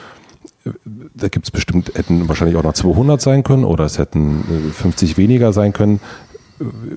[1.13, 4.71] da gibt es bestimmt, hätten wahrscheinlich auch noch 200 sein können oder es hätten äh,
[4.71, 5.99] 50 weniger sein können.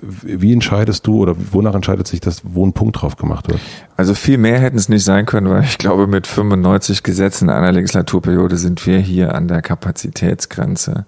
[0.03, 3.61] Wie entscheidest du oder wonach entscheidet sich das, wo ein Punkt drauf gemacht wird?
[3.96, 7.55] Also viel mehr hätten es nicht sein können, weil ich glaube, mit 95 Gesetzen in
[7.55, 11.07] einer Legislaturperiode sind wir hier an der Kapazitätsgrenze.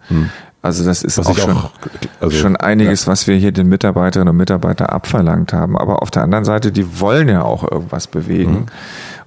[0.62, 1.70] Also das ist auch ich schon, auch,
[2.20, 5.78] also, schon einiges, was wir hier den Mitarbeiterinnen und Mitarbeitern abverlangt haben.
[5.78, 8.66] Aber auf der anderen Seite, die wollen ja auch irgendwas bewegen.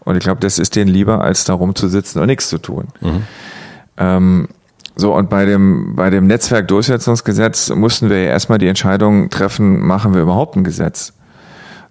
[0.02, 2.88] Und ich glaube, das ist denen lieber, als da rumzusitzen und nichts zu tun.
[3.98, 4.48] Ähm,
[5.00, 10.14] so, und bei dem, bei dem Netzwerkdurchsetzungsgesetz mussten wir ja erstmal die Entscheidung treffen, machen
[10.14, 11.14] wir überhaupt ein Gesetz?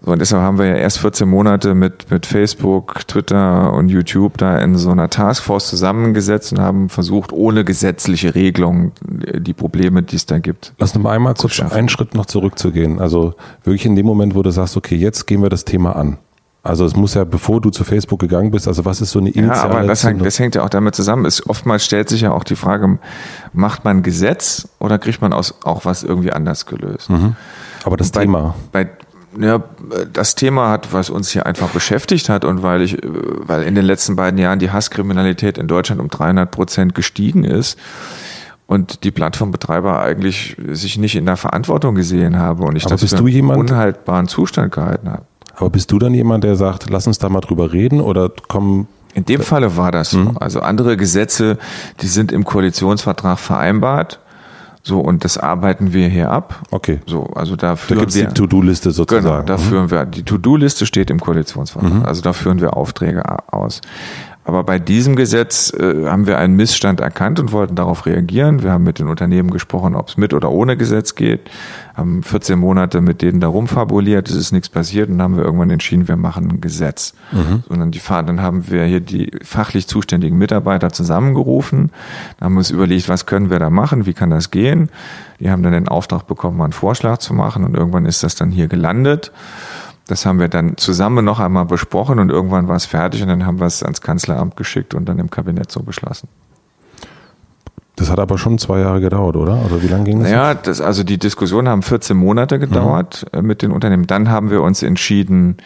[0.02, 4.36] So, und deshalb haben wir ja erst 14 Monate mit, mit Facebook, Twitter und YouTube
[4.36, 10.16] da in so einer Taskforce zusammengesetzt und haben versucht, ohne gesetzliche Regelung die Probleme, die
[10.16, 10.74] es da gibt.
[10.76, 11.74] Lass uns mal einmal kurz schaffen.
[11.74, 13.00] einen Schritt noch zurückzugehen.
[13.00, 16.18] Also wirklich in dem Moment, wo du sagst, okay, jetzt gehen wir das Thema an.
[16.62, 19.30] Also es muss ja, bevor du zu Facebook gegangen bist, also was ist so eine
[19.30, 21.24] Ja, initiale aber das hängt, das hängt ja auch damit zusammen.
[21.24, 22.98] Es, oftmals stellt sich ja auch die Frage,
[23.52, 27.08] macht man Gesetz oder kriegt man aus, auch was irgendwie anders gelöst?
[27.84, 28.54] aber das bei, Thema.
[28.72, 28.88] Bei,
[29.40, 29.62] ja,
[30.12, 33.84] das Thema hat, was uns hier einfach beschäftigt hat und weil ich, weil in den
[33.84, 37.78] letzten beiden Jahren die Hasskriminalität in Deutschland um 300 Prozent gestiegen ist
[38.66, 43.08] und die Plattformbetreiber eigentlich sich nicht in der Verantwortung gesehen haben und ich Aber das
[43.08, 45.22] für einen jemand- unhaltbaren Zustand gehalten habe.
[45.58, 48.86] Aber bist du dann jemand, der sagt, lass uns da mal drüber reden oder kommen
[49.14, 50.32] In dem Falle war das so.
[50.38, 51.58] Also andere Gesetze,
[52.00, 54.20] die sind im Koalitionsvertrag vereinbart.
[54.84, 56.60] So, und das arbeiten wir hier ab.
[56.70, 57.00] Okay.
[57.06, 58.26] So, also da Da führen gibt es die.
[58.26, 59.26] To-Do-Liste sozusagen.
[59.26, 59.60] Genau, da Mhm.
[59.68, 63.80] führen wir, die To-Do-Liste steht im Koalitionsvertrag, also da führen wir Aufträge aus.
[64.48, 68.62] Aber bei diesem Gesetz äh, haben wir einen Missstand erkannt und wollten darauf reagieren.
[68.62, 71.50] Wir haben mit den Unternehmen gesprochen, ob es mit oder ohne Gesetz geht,
[71.94, 75.44] haben 14 Monate mit denen darum fabuliert, es ist nichts passiert und dann haben wir
[75.44, 77.12] irgendwann entschieden, wir machen ein Gesetz.
[77.30, 77.62] Mhm.
[77.68, 81.90] Sondern die dann haben wir hier die fachlich zuständigen Mitarbeiter zusammengerufen,
[82.38, 84.88] dann haben wir uns überlegt, was können wir da machen, wie kann das gehen.
[85.40, 88.50] Die haben dann den Auftrag bekommen, einen Vorschlag zu machen und irgendwann ist das dann
[88.50, 89.30] hier gelandet.
[90.08, 93.46] Das haben wir dann zusammen noch einmal besprochen und irgendwann war es fertig und dann
[93.46, 96.28] haben wir es ans Kanzleramt geschickt und dann im Kabinett so beschlossen.
[97.94, 99.54] Das hat aber schon zwei Jahre gedauert, oder?
[99.54, 100.30] Also wie lange ging das?
[100.30, 103.46] Ja, das, also die Diskussionen haben 14 Monate gedauert mhm.
[103.46, 104.06] mit den Unternehmen.
[104.06, 105.58] Dann haben wir uns entschieden,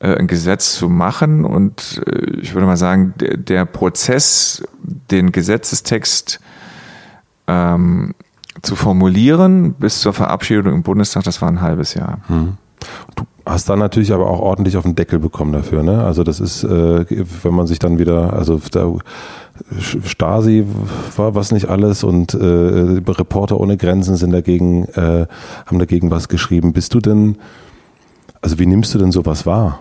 [0.00, 5.30] äh, ein Gesetz zu machen und äh, ich würde mal sagen, der, der Prozess, den
[5.30, 6.40] Gesetzestext
[7.46, 8.14] ähm,
[8.62, 12.18] zu formulieren bis zur Verabschiedung im Bundestag, das war ein halbes Jahr.
[12.28, 12.56] Mhm.
[13.14, 16.04] Du hast dann natürlich aber auch ordentlich auf den Deckel bekommen dafür, ne?
[16.04, 17.06] Also das ist, äh,
[17.42, 18.92] wenn man sich dann wieder, also da
[19.78, 20.66] Stasi
[21.16, 25.26] war was nicht alles und äh, Reporter ohne Grenzen sind dagegen, äh,
[25.64, 26.72] haben dagegen was geschrieben.
[26.72, 27.38] Bist du denn,
[28.42, 29.78] also wie nimmst du denn sowas wahr?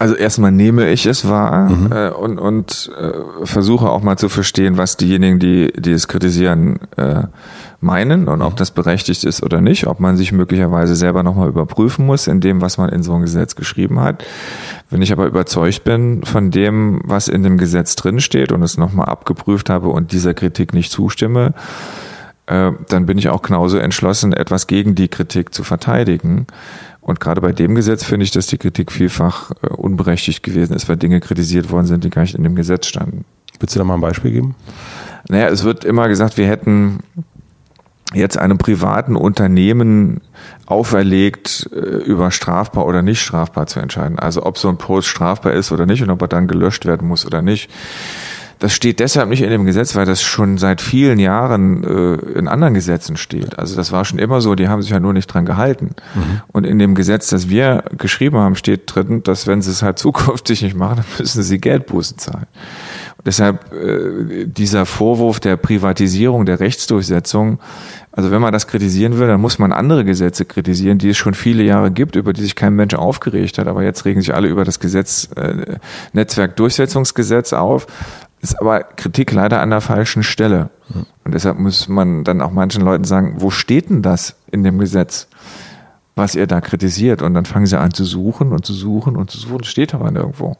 [0.00, 1.92] Also erstmal nehme ich es wahr mhm.
[1.92, 6.78] äh, und, und äh, versuche auch mal zu verstehen, was diejenigen, die, die es kritisieren,
[6.96, 7.24] äh,
[7.82, 8.56] meinen und ob mhm.
[8.56, 12.62] das berechtigt ist oder nicht, ob man sich möglicherweise selber nochmal überprüfen muss in dem,
[12.62, 14.24] was man in so ein Gesetz geschrieben hat.
[14.88, 19.10] Wenn ich aber überzeugt bin von dem, was in dem Gesetz drinsteht und es nochmal
[19.10, 21.52] abgeprüft habe und dieser Kritik nicht zustimme,
[22.46, 26.46] äh, dann bin ich auch genauso entschlossen, etwas gegen die Kritik zu verteidigen.
[27.10, 30.88] Und gerade bei dem Gesetz finde ich, dass die Kritik vielfach äh, unberechtigt gewesen ist,
[30.88, 33.24] weil Dinge kritisiert worden sind, die gar nicht in dem Gesetz standen.
[33.58, 34.54] Willst du da mal ein Beispiel geben?
[35.28, 37.00] Naja, es wird immer gesagt, wir hätten
[38.14, 40.20] jetzt einem privaten Unternehmen
[40.66, 44.20] auferlegt, äh, über strafbar oder nicht strafbar zu entscheiden.
[44.20, 47.08] Also ob so ein Post strafbar ist oder nicht und ob er dann gelöscht werden
[47.08, 47.70] muss oder nicht.
[48.60, 52.46] Das steht deshalb nicht in dem Gesetz, weil das schon seit vielen Jahren äh, in
[52.46, 53.58] anderen Gesetzen steht.
[53.58, 55.96] Also das war schon immer so, die haben sich ja nur nicht dran gehalten.
[56.14, 56.42] Mhm.
[56.48, 59.98] Und in dem Gesetz, das wir geschrieben haben, steht drin, dass wenn sie es halt
[59.98, 62.46] zukünftig nicht machen, dann müssen sie Geldbußen zahlen.
[63.16, 67.60] Und deshalb äh, dieser Vorwurf der Privatisierung der Rechtsdurchsetzung,
[68.12, 71.32] also wenn man das kritisieren will, dann muss man andere Gesetze kritisieren, die es schon
[71.32, 73.68] viele Jahre gibt, über die sich kein Mensch aufgeregt hat.
[73.68, 75.78] Aber jetzt regen sich alle über das Gesetz, äh,
[76.12, 77.86] Netzwerkdurchsetzungsgesetz auf
[78.40, 80.70] ist aber Kritik leider an der falschen Stelle.
[81.24, 84.78] Und deshalb muss man dann auch manchen Leuten sagen, wo steht denn das in dem
[84.78, 85.28] Gesetz,
[86.16, 87.22] was ihr da kritisiert?
[87.22, 90.10] Und dann fangen sie an zu suchen und zu suchen und zu suchen, steht aber
[90.10, 90.56] nirgendwo.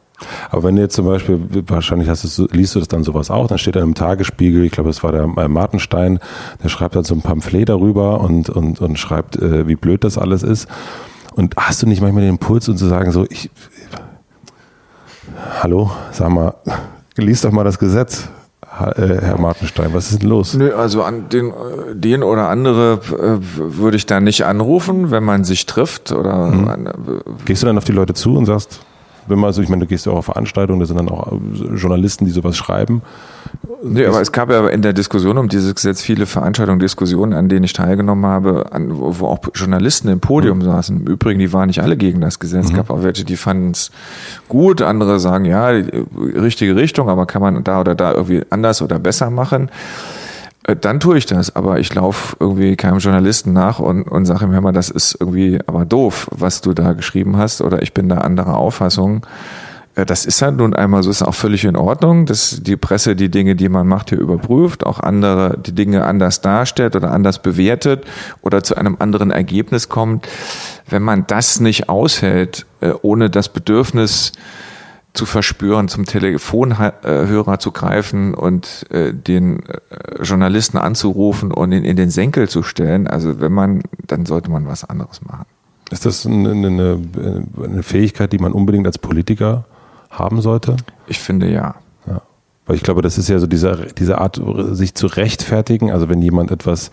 [0.51, 3.47] Aber wenn du jetzt zum Beispiel, wahrscheinlich hast du, liest du das dann sowas auch,
[3.47, 6.19] dann steht da im Tagesspiegel, ich glaube, das war der äh, Martenstein,
[6.63, 10.19] der schreibt dann so ein Pamphlet darüber und, und, und schreibt, äh, wie blöd das
[10.19, 10.67] alles ist.
[11.33, 13.49] Und hast du nicht manchmal den Impuls, um zu sagen, so, ich,
[15.61, 16.53] hallo, sag mal,
[17.21, 18.29] Lies doch mal das Gesetz,
[18.63, 19.93] äh, Herr Martenstein.
[19.93, 20.55] Was ist denn los?
[20.55, 21.53] Nö, also an den,
[21.93, 26.47] den oder andere äh, würde ich da nicht anrufen, wenn man sich trifft oder.
[26.47, 26.67] Mhm.
[26.67, 26.91] An, äh,
[27.45, 28.81] Gehst du dann auf die Leute zu und sagst,
[29.27, 31.31] wenn man so, ich meine, du gehst ja auch auf Veranstaltungen, da sind dann auch
[31.75, 33.03] Journalisten, die sowas schreiben.
[33.83, 37.49] Nee, aber es gab ja in der Diskussion um dieses Gesetz viele Veranstaltungen, Diskussionen, an
[37.49, 40.63] denen ich teilgenommen habe, an, wo, auch Journalisten im Podium mhm.
[40.63, 40.99] saßen.
[40.99, 42.65] Im Übrigen, die waren nicht alle gegen das Gesetz.
[42.65, 42.77] Es mhm.
[42.77, 43.91] gab auch welche, die fanden es
[44.47, 48.99] gut, andere sagen, ja, richtige Richtung, aber kann man da oder da irgendwie anders oder
[48.99, 49.69] besser machen.
[50.63, 54.45] Äh, dann tue ich das, aber ich laufe irgendwie keinem Journalisten nach und, und sage
[54.45, 57.93] ihm, hör mal, das ist irgendwie aber doof, was du da geschrieben hast oder ich
[57.93, 59.25] bin da anderer Auffassung.
[59.95, 63.15] Äh, das ist halt nun einmal so, ist auch völlig in Ordnung, dass die Presse
[63.15, 67.41] die Dinge, die man macht, hier überprüft, auch andere die Dinge anders darstellt oder anders
[67.41, 68.05] bewertet
[68.41, 70.27] oder zu einem anderen Ergebnis kommt.
[70.89, 74.31] Wenn man das nicht aushält, äh, ohne das Bedürfnis,
[75.13, 79.61] zu verspüren, zum Telefonhörer zu greifen und äh, den
[80.21, 83.07] Journalisten anzurufen und ihn in den Senkel zu stellen.
[83.07, 85.47] Also wenn man, dann sollte man was anderes machen.
[85.89, 87.01] Ist das eine, eine,
[87.61, 89.65] eine Fähigkeit, die man unbedingt als Politiker
[90.11, 90.77] haben sollte?
[91.07, 91.75] Ich finde ja.
[92.07, 92.21] ja.
[92.65, 94.39] Weil ich glaube, das ist ja so diese, diese Art,
[94.71, 95.91] sich zu rechtfertigen.
[95.91, 96.91] Also wenn jemand etwas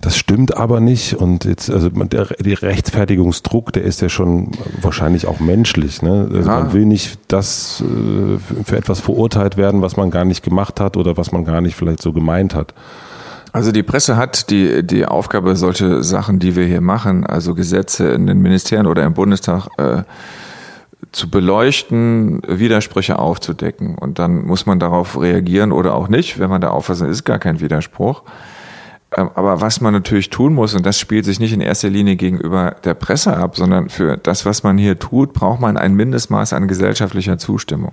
[0.00, 1.14] das stimmt aber nicht.
[1.14, 6.02] Und jetzt, also der, der Rechtfertigungsdruck, der ist ja schon wahrscheinlich auch menschlich.
[6.02, 6.28] Ne?
[6.32, 6.60] Also ja.
[6.60, 10.96] man will nicht das äh, für etwas verurteilt werden, was man gar nicht gemacht hat
[10.96, 12.74] oder was man gar nicht vielleicht so gemeint hat.
[13.52, 18.10] Also die Presse hat die, die Aufgabe, solche Sachen, die wir hier machen, also Gesetze
[18.10, 20.02] in den Ministerien oder im Bundestag, äh,
[21.16, 23.96] zu beleuchten, Widersprüche aufzudecken.
[23.96, 26.38] Und dann muss man darauf reagieren oder auch nicht.
[26.38, 28.22] Wenn man der Auffassung ist, gar kein Widerspruch.
[29.16, 32.16] Ähm, aber was man natürlich tun muss, und das spielt sich nicht in erster Linie
[32.16, 36.52] gegenüber der Presse ab, sondern für das, was man hier tut, braucht man ein Mindestmaß
[36.52, 37.92] an gesellschaftlicher Zustimmung.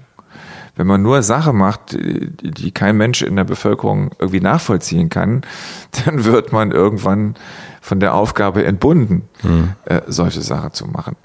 [0.75, 5.41] Wenn man nur Sache macht, die kein Mensch in der Bevölkerung irgendwie nachvollziehen kann,
[6.05, 7.35] dann wird man irgendwann
[7.81, 9.73] von der Aufgabe entbunden, mhm.
[9.85, 11.15] äh, solche Sachen zu machen.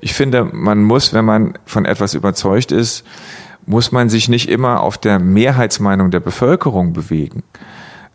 [0.00, 3.04] Ich finde, man muss, wenn man von etwas überzeugt ist,
[3.66, 7.42] muss man sich nicht immer auf der Mehrheitsmeinung der Bevölkerung bewegen,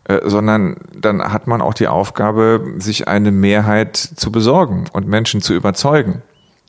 [0.04, 5.40] äh, sondern dann hat man auch die Aufgabe, sich eine Mehrheit zu besorgen und Menschen
[5.40, 6.22] zu überzeugen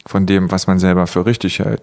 [0.06, 1.82] von dem, was man selber für richtig hält.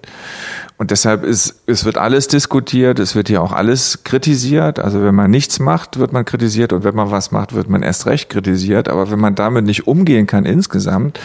[0.76, 4.78] Und deshalb ist, es wird alles diskutiert, es wird hier auch alles kritisiert.
[4.78, 7.82] Also wenn man nichts macht, wird man kritisiert und wenn man was macht, wird man
[7.82, 8.88] erst recht kritisiert.
[8.88, 11.18] Aber wenn man damit nicht umgehen kann insgesamt,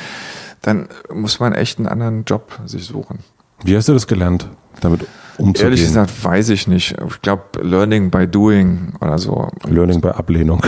[0.61, 3.19] dann muss man echt einen anderen Job sich suchen.
[3.63, 4.49] Wie hast du das gelernt,
[4.81, 5.05] damit
[5.37, 5.71] umzugehen?
[5.71, 6.95] Ehrlich gesagt, weiß ich nicht.
[7.07, 9.49] Ich glaube, Learning by Doing oder so.
[9.65, 10.61] Learning by Ablehnung.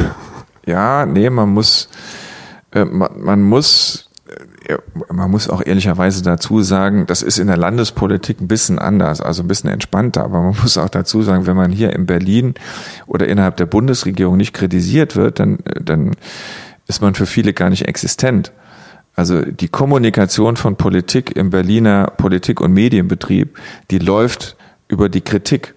[0.66, 1.90] Ja, nee, man muss,
[2.72, 4.07] äh, man, man muss
[5.12, 9.44] man muss auch ehrlicherweise dazu sagen, das ist in der Landespolitik ein bisschen anders, also
[9.44, 10.24] ein bisschen entspannter.
[10.24, 12.56] Aber man muss auch dazu sagen, wenn man hier in Berlin
[13.06, 16.12] oder innerhalb der Bundesregierung nicht kritisiert wird, dann, dann
[16.88, 18.52] ist man für viele gar nicht existent.
[19.16, 23.58] Also die Kommunikation von Politik im Berliner Politik- und Medienbetrieb,
[23.90, 24.56] die läuft
[24.88, 25.74] über die Kritik.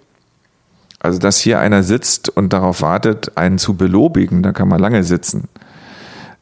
[0.99, 5.03] Also dass hier einer sitzt und darauf wartet, einen zu belobigen, da kann man lange
[5.05, 5.49] sitzen.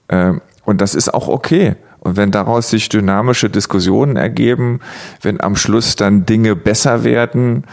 [0.09, 1.77] Ähm, und das ist auch okay.
[2.09, 4.81] Und wenn daraus sich dynamische Diskussionen ergeben,
[5.21, 7.65] wenn am Schluss dann Dinge besser werden,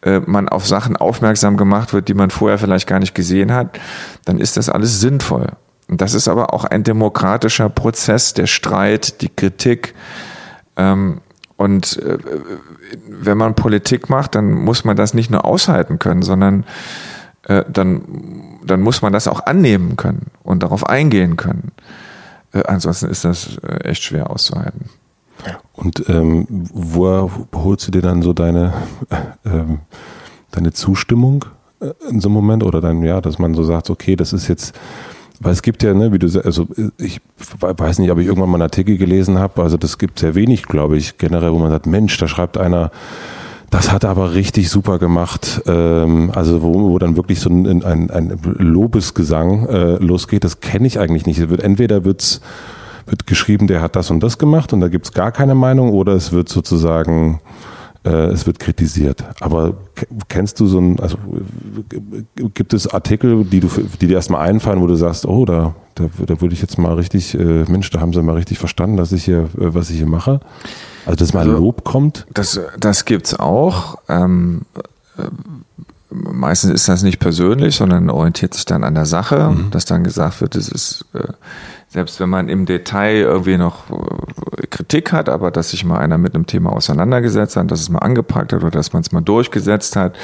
[0.00, 3.78] äh, man auf Sachen aufmerksam gemacht wird, die man vorher vielleicht gar nicht gesehen hat,
[4.24, 5.48] dann ist das alles sinnvoll.
[5.88, 9.94] Und das ist aber auch ein demokratischer Prozess, der Streit, die Kritik.
[10.78, 11.20] Ähm,
[11.58, 12.16] und äh,
[13.10, 16.64] wenn man Politik macht, dann muss man das nicht nur aushalten können, sondern
[17.42, 21.72] äh, dann, dann muss man das auch annehmen können und darauf eingehen können.
[22.56, 24.86] Äh, ansonsten ist das äh, echt schwer auszuhalten.
[25.74, 28.72] Und ähm, wo holst du dir dann so deine,
[29.10, 29.80] äh, ähm,
[30.50, 31.44] deine Zustimmung
[32.08, 32.64] in so einem Moment?
[32.64, 34.74] Oder dann, ja, dass man so sagt, okay, das ist jetzt,
[35.40, 37.20] weil es gibt ja, ne, wie du sagst, also ich
[37.60, 40.62] weiß nicht, ob ich irgendwann mal einen Artikel gelesen habe, also das gibt sehr wenig,
[40.64, 42.90] glaube ich, generell, wo man sagt, Mensch, da schreibt einer,
[43.76, 45.62] das hat aber richtig super gemacht.
[45.66, 50.86] Ähm, also wo, wo dann wirklich so ein, ein, ein Lobesgesang äh, losgeht, das kenne
[50.86, 51.38] ich eigentlich nicht.
[51.38, 52.40] Es wird entweder wird's
[53.04, 56.14] wird geschrieben, der hat das und das gemacht und da gibt's gar keine Meinung, oder
[56.14, 57.40] es wird sozusagen
[58.04, 59.22] äh, es wird kritisiert.
[59.40, 59.74] Aber
[60.28, 61.18] kennst du so ein, also
[62.54, 63.68] gibt es Artikel, die du,
[64.00, 66.94] die dir erstmal einfallen, wo du sagst, oh, da, da, da würde ich jetzt mal
[66.94, 69.98] richtig, äh, Mensch, da haben sie mal richtig verstanden, dass ich hier, äh, was ich
[69.98, 70.40] hier mache?
[71.06, 72.26] Also, dass mal also, Lob kommt?
[72.34, 73.98] Das, das gibt's auch.
[74.08, 74.62] Ähm,
[75.16, 75.22] äh,
[76.10, 79.70] meistens ist das nicht persönlich, sondern orientiert sich dann an der Sache, mhm.
[79.70, 81.32] dass dann gesagt wird, das ist, äh,
[81.88, 86.18] selbst wenn man im Detail irgendwie noch äh, Kritik hat, aber dass sich mal einer
[86.18, 89.20] mit einem Thema auseinandergesetzt hat, dass es mal angepackt hat oder dass man es mal
[89.20, 90.16] durchgesetzt hat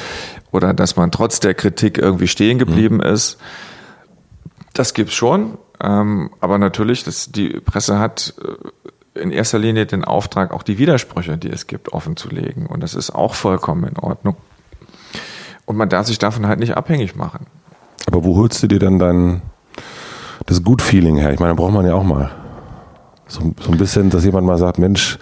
[0.51, 3.03] oder dass man trotz der Kritik irgendwie stehen geblieben mhm.
[3.03, 3.39] ist.
[4.73, 10.05] Das gibt's schon, ähm, aber natürlich, dass die Presse hat äh, in erster Linie den
[10.05, 12.67] Auftrag, auch die Widersprüche, die es gibt, offenzulegen.
[12.67, 14.37] Und das ist auch vollkommen in Ordnung.
[15.67, 17.47] Und man darf sich davon halt nicht abhängig machen.
[18.07, 19.43] Aber wo holst du dir dann dein
[20.47, 21.33] das Gut-Feeling her?
[21.33, 22.31] Ich meine, braucht man ja auch mal.
[23.29, 25.19] So, so ein bisschen, dass jemand mal sagt, Mensch,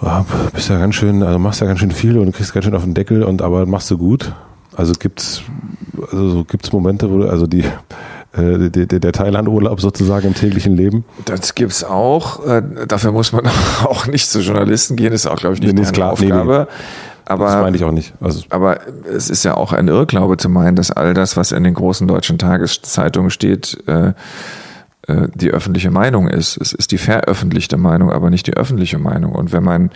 [0.00, 2.74] oh, bist ja ganz schön, also machst ja ganz schön viel und kriegst ganz schön
[2.74, 4.32] auf den Deckel und aber machst du gut.
[4.76, 5.42] Also gibt's,
[6.10, 7.64] also gibt's Momente, wo du, also die,
[8.32, 11.04] äh, der, der Thailand-Urlaub sozusagen im täglichen Leben?
[11.24, 12.44] Das gibt's auch.
[12.46, 13.46] Äh, dafür muss man
[13.84, 15.12] auch nicht zu Journalisten gehen.
[15.12, 16.12] Das ist auch, glaube ich, nicht nee, nee, klar.
[16.12, 16.52] Aufgabe.
[16.52, 17.04] Nee, nee.
[17.26, 18.12] Aber, das meine ich auch nicht.
[18.20, 21.64] Also aber es ist ja auch ein Irrglaube zu meinen, dass all das, was in
[21.64, 24.12] den großen deutschen Tageszeitungen steht, äh,
[25.06, 26.58] äh, die öffentliche Meinung ist.
[26.58, 29.32] Es ist die veröffentlichte Meinung, aber nicht die öffentliche Meinung.
[29.32, 29.90] Und wenn man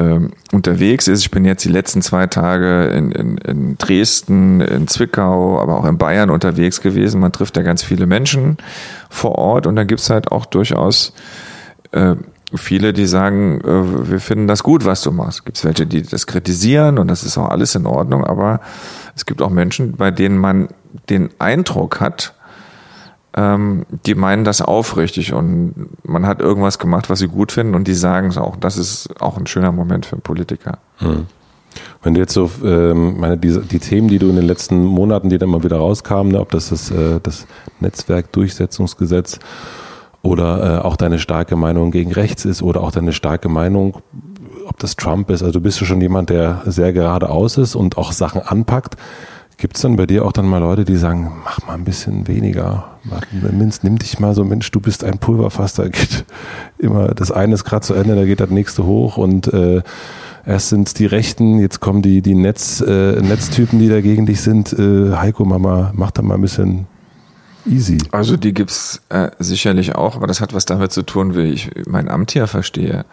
[0.00, 1.20] ähm, unterwegs ist.
[1.20, 5.84] Ich bin jetzt die letzten zwei Tage in, in, in Dresden, in Zwickau, aber auch
[5.84, 7.20] in Bayern unterwegs gewesen.
[7.20, 8.56] Man trifft ja ganz viele Menschen
[9.10, 11.12] vor Ort und da gibt's halt auch durchaus
[11.92, 12.14] äh,
[12.54, 15.44] viele, die sagen, äh, wir finden das gut, was du machst.
[15.44, 18.60] Gibt es welche, die das kritisieren und das ist auch alles in Ordnung, aber
[19.14, 20.68] es gibt auch Menschen, bei denen man
[21.10, 22.34] den Eindruck hat,
[23.36, 27.86] ähm, die meinen das aufrichtig und man hat irgendwas gemacht, was sie gut finden und
[27.86, 28.56] die sagen es auch.
[28.56, 30.78] Das ist auch ein schöner Moment für einen Politiker.
[30.98, 31.26] Hm.
[32.02, 35.28] Wenn du jetzt so, ähm, meine, die, die Themen, die du in den letzten Monaten,
[35.28, 37.46] die dann mal wieder rauskamen, ne, ob das das, äh, das
[37.78, 39.38] Netzwerkdurchsetzungsgesetz
[40.22, 43.98] oder äh, auch deine starke Meinung gegen rechts ist oder auch deine starke Meinung,
[44.66, 45.42] ob das Trump ist.
[45.42, 48.96] Also du bist ja schon jemand, der sehr geradeaus ist und auch Sachen anpackt.
[49.60, 52.26] Gibt es dann bei dir auch dann mal Leute, die sagen, mach mal ein bisschen
[52.26, 52.96] weniger,
[53.52, 56.24] Minz, nimm dich mal so, Mensch, du bist ein Pulverfass, da geht
[56.78, 59.82] immer, das eine ist gerade zu Ende, da geht das nächste hoch und äh,
[60.46, 64.24] erst sind es die Rechten, jetzt kommen die, die Netz, äh, Netztypen, die da gegen
[64.24, 64.72] dich sind.
[64.72, 66.86] Äh, Heiko, Mama, mach da mal ein bisschen
[67.66, 67.98] easy.
[68.12, 71.70] Also die gibt's äh, sicherlich auch, aber das hat was damit zu tun, wie ich
[71.86, 73.04] mein Amt hier verstehe.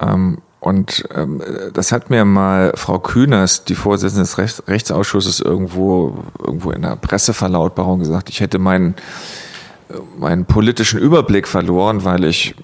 [0.00, 1.42] Ähm, und ähm,
[1.72, 6.94] das hat mir mal Frau Kühners, die Vorsitzende des Rechts Rechtsausschusses, irgendwo, irgendwo in der
[6.94, 8.94] Presseverlautbarung gesagt, ich hätte meinen
[10.16, 12.54] meinen politischen Überblick verloren, weil ich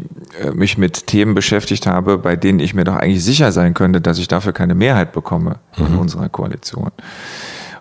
[0.40, 4.00] äh, mich mit Themen beschäftigt habe, bei denen ich mir doch eigentlich sicher sein könnte,
[4.00, 5.98] dass ich dafür keine Mehrheit bekomme in mhm.
[5.98, 6.92] unserer Koalition.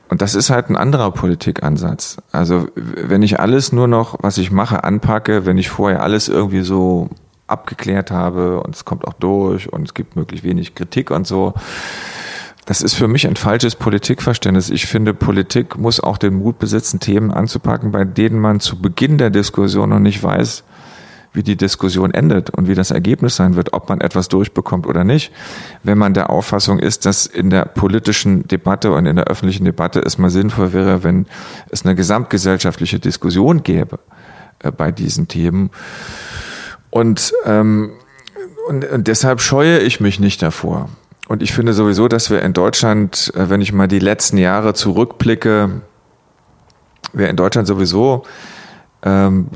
[0.09, 2.17] Und das ist halt ein anderer Politikansatz.
[2.31, 6.61] Also wenn ich alles nur noch, was ich mache, anpacke, wenn ich vorher alles irgendwie
[6.61, 7.09] so
[7.47, 11.53] abgeklärt habe und es kommt auch durch und es gibt möglichst wenig Kritik und so.
[12.65, 14.69] Das ist für mich ein falsches Politikverständnis.
[14.69, 19.17] Ich finde, Politik muss auch den Mut besitzen, Themen anzupacken, bei denen man zu Beginn
[19.17, 20.65] der Diskussion noch nicht weiß,
[21.31, 25.05] wie die Diskussion endet und wie das Ergebnis sein wird, ob man etwas durchbekommt oder
[25.05, 25.31] nicht.
[25.83, 30.01] Wenn man der Auffassung ist, dass in der politischen Debatte und in der öffentlichen Debatte
[30.01, 31.27] es mal sinnvoll wäre, wenn
[31.69, 33.99] es eine gesamtgesellschaftliche Diskussion gäbe
[34.59, 35.69] äh, bei diesen Themen,
[36.89, 37.91] und, ähm,
[38.67, 40.89] und, und deshalb scheue ich mich nicht davor.
[41.27, 44.73] Und ich finde sowieso, dass wir in Deutschland, äh, wenn ich mal die letzten Jahre
[44.73, 45.81] zurückblicke,
[47.13, 48.23] wir in Deutschland sowieso
[49.03, 49.47] ähm,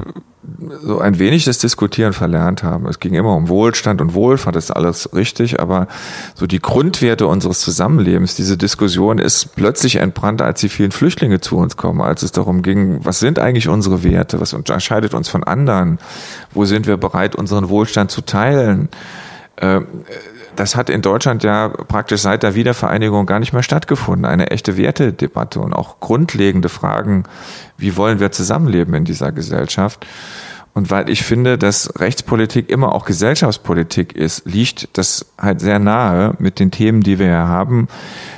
[0.84, 2.88] so ein wenig das Diskutieren verlernt haben.
[2.88, 5.88] Es ging immer um Wohlstand und Wohlfahrt, das ist alles richtig, aber
[6.34, 11.58] so die Grundwerte unseres Zusammenlebens, diese Diskussion ist plötzlich entbrannt, als die vielen Flüchtlinge zu
[11.58, 15.44] uns kommen, als es darum ging, was sind eigentlich unsere Werte, was unterscheidet uns von
[15.44, 16.00] anderen,
[16.54, 18.90] wo sind wir bereit, unseren Wohlstand zu teilen.
[19.58, 19.86] Ähm,
[20.62, 24.26] das hat in Deutschland ja praktisch seit der Wiedervereinigung gar nicht mehr stattgefunden.
[24.26, 27.24] Eine echte Wertedebatte und auch grundlegende Fragen,
[27.80, 30.06] wie wollen wir zusammenleben in dieser Gesellschaft.
[30.76, 36.36] Und weil ich finde, dass Rechtspolitik immer auch Gesellschaftspolitik ist, liegt das halt sehr nahe
[36.38, 37.88] mit den Themen, die wir ja haben,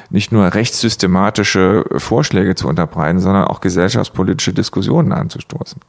[0.09, 5.81] nicht nur rechtssystematische Vorschläge zu unterbreiten, sondern auch gesellschaftspolitische Diskussionen anzustoßen.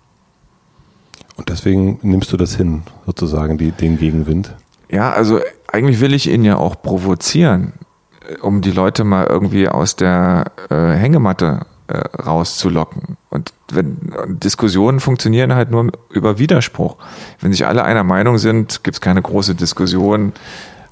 [1.37, 4.53] Und deswegen nimmst du das hin, sozusagen, die, den Gegenwind?
[4.91, 5.41] Ja, also
[5.74, 7.72] eigentlich will ich ihn ja auch provozieren,
[8.28, 13.16] äh, um die Leute mal irgendwie aus der äh, Hängematte äh, rauszulocken.
[13.28, 16.96] Und wenn Diskussionen funktionieren halt nur über Widerspruch.
[17.40, 20.32] Wenn sich alle einer Meinung sind, gibt's keine große Diskussion,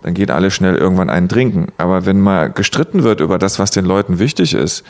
[0.03, 1.69] dann geht alle schnell irgendwann einen trinken.
[1.79, 4.83] Aber wenn mal gestritten wird über das, was den Leuten wichtig ist,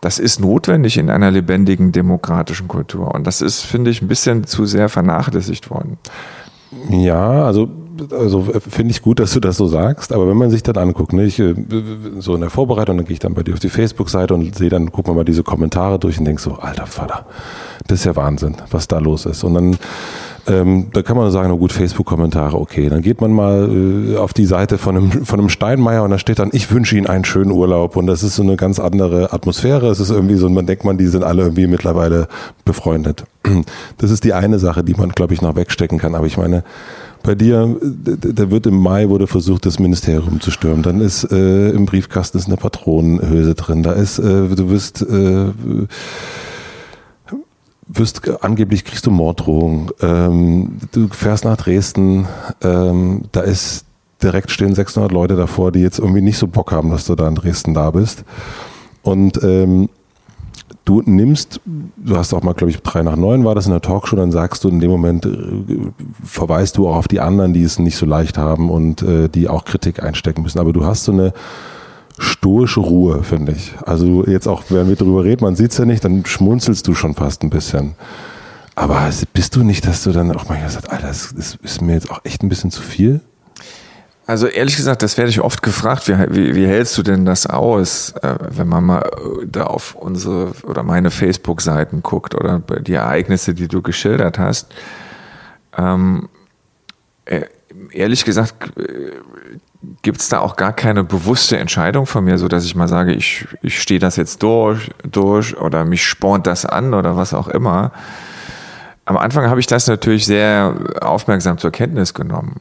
[0.00, 3.14] das ist notwendig in einer lebendigen demokratischen Kultur.
[3.14, 5.98] Und das ist, finde ich, ein bisschen zu sehr vernachlässigt worden.
[6.88, 7.68] Ja, also
[8.12, 11.12] also finde ich gut, dass du das so sagst, aber wenn man sich dann anguckt,
[11.12, 11.54] ne, ich, äh,
[12.18, 14.70] so in der Vorbereitung, dann gehe ich dann bei dir auf die Facebook-Seite und sehe
[14.70, 17.26] dann, wir mal diese Kommentare durch und denk so, alter Vater,
[17.86, 19.44] das ist ja Wahnsinn, was da los ist.
[19.44, 19.78] Und dann
[20.48, 22.88] ähm, da kann man sagen, na gut, Facebook-Kommentare, okay.
[22.88, 23.68] Dann geht man mal
[24.12, 26.96] äh, auf die Seite von einem, von einem Steinmeier und da steht dann, ich wünsche
[26.96, 27.96] Ihnen einen schönen Urlaub.
[27.96, 29.88] Und das ist so eine ganz andere Atmosphäre.
[29.88, 32.28] Es ist irgendwie so, man denkt man, die sind alle irgendwie mittlerweile
[32.64, 33.24] befreundet.
[33.98, 36.14] Das ist die eine Sache, die man, glaube ich, noch wegstecken kann.
[36.14, 36.64] Aber ich meine,
[37.26, 40.82] bei dir, da wird im Mai wurde versucht, das Ministerium zu stürmen.
[40.82, 43.82] Dann ist äh, im Briefkasten ist eine Patronenhülse drin.
[43.82, 45.48] Da ist, äh, du wirst, äh,
[47.88, 49.90] wirst angeblich kriegst du Morddrohungen.
[50.00, 52.26] Ähm, du fährst nach Dresden.
[52.62, 53.84] Ähm, da ist
[54.22, 57.28] direkt stehen 600 Leute davor, die jetzt irgendwie nicht so Bock haben, dass du da
[57.28, 58.24] in Dresden da bist.
[59.02, 59.88] Und ähm,
[60.86, 61.60] du nimmst,
[61.96, 64.32] du hast auch mal, glaube ich, drei nach neun war das in der Talkshow, dann
[64.32, 65.30] sagst du in dem Moment, äh,
[66.24, 69.48] verweist du auch auf die anderen, die es nicht so leicht haben und äh, die
[69.48, 70.58] auch Kritik einstecken müssen.
[70.58, 71.34] Aber du hast so eine
[72.18, 73.74] stoische Ruhe, finde ich.
[73.84, 77.14] Also jetzt auch, wenn wir darüber reden, man sieht's ja nicht, dann schmunzelst du schon
[77.14, 77.94] fast ein bisschen.
[78.76, 82.10] Aber bist du nicht, dass du dann auch manchmal sagst, Alter, das ist mir jetzt
[82.10, 83.20] auch echt ein bisschen zu viel?
[84.26, 87.46] Also ehrlich gesagt, das werde ich oft gefragt, wie, wie, wie hältst du denn das
[87.46, 92.94] aus, äh, wenn man mal äh, da auf unsere oder meine Facebook-Seiten guckt oder die
[92.94, 94.74] Ereignisse, die du geschildert hast.
[95.78, 96.28] Ähm,
[97.24, 97.42] äh,
[97.92, 98.72] ehrlich gesagt,
[100.02, 103.12] gibt es da auch gar keine bewusste Entscheidung von mir, so dass ich mal sage,
[103.12, 107.48] ich, ich stehe das jetzt durch, durch oder mich spornt das an oder was auch
[107.48, 107.92] immer.
[109.04, 112.60] Am Anfang habe ich das natürlich sehr aufmerksam zur Kenntnis genommen.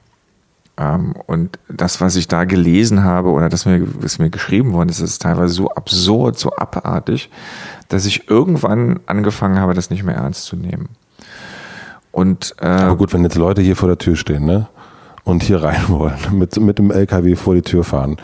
[0.77, 4.89] Ähm, und das, was ich da gelesen habe oder das mir, was mir geschrieben worden
[4.89, 7.29] ist, ist teilweise so absurd, so abartig,
[7.87, 10.89] dass ich irgendwann angefangen habe, das nicht mehr ernst zu nehmen.
[12.11, 14.67] Und, äh, Aber gut, wenn jetzt Leute hier vor der Tür stehen, ne?
[15.23, 18.17] Und hier rein wollen, mit, mit dem LKW vor die Tür fahren.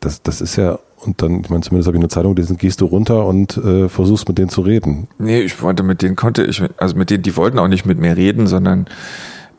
[0.00, 2.80] Das, das ist ja, und dann, ich meine, zumindest habe ich eine Zeitung gelesen, gehst
[2.80, 5.08] du runter und äh, versuchst mit denen zu reden.
[5.18, 7.98] Nee, ich wollte mit denen konnte ich, also mit denen, die wollten auch nicht mit
[7.98, 8.86] mir reden, sondern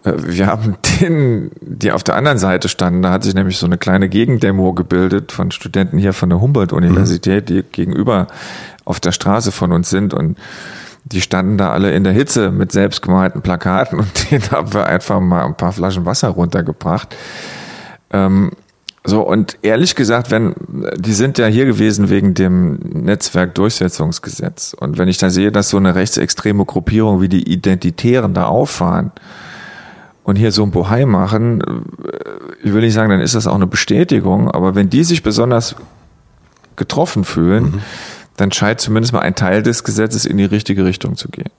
[0.04, 3.78] wir haben den, die auf der anderen Seite standen, da hat sich nämlich so eine
[3.78, 8.28] kleine Gegendemo gebildet von Studenten hier von der Humboldt-Universität, die gegenüber
[8.86, 10.38] auf der Straße von uns sind und
[11.04, 15.20] die standen da alle in der Hitze mit selbstgemalten Plakaten und denen haben wir einfach
[15.20, 17.16] mal ein paar Flaschen Wasser runtergebracht.
[18.12, 18.52] Ähm,
[19.04, 20.54] so, und ehrlich gesagt, wenn,
[20.96, 24.76] die sind ja hier gewesen wegen dem Netzwerkdurchsetzungsgesetz.
[24.80, 29.12] Und wenn ich da sehe, dass so eine rechtsextreme Gruppierung wie die Identitären da auffahren
[30.24, 33.56] und hier so ein Bohai machen, äh, ich will nicht sagen, dann ist das auch
[33.56, 35.76] eine Bestätigung, aber wenn die sich besonders
[36.76, 37.82] getroffen fühlen, mhm.
[38.38, 41.50] dann scheint zumindest mal ein Teil des Gesetzes in die richtige Richtung zu gehen.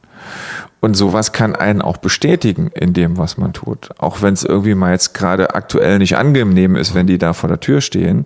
[0.81, 3.91] Und sowas kann einen auch bestätigen in dem, was man tut.
[3.99, 7.49] Auch wenn es irgendwie mal jetzt gerade aktuell nicht angenehm ist, wenn die da vor
[7.49, 8.25] der Tür stehen.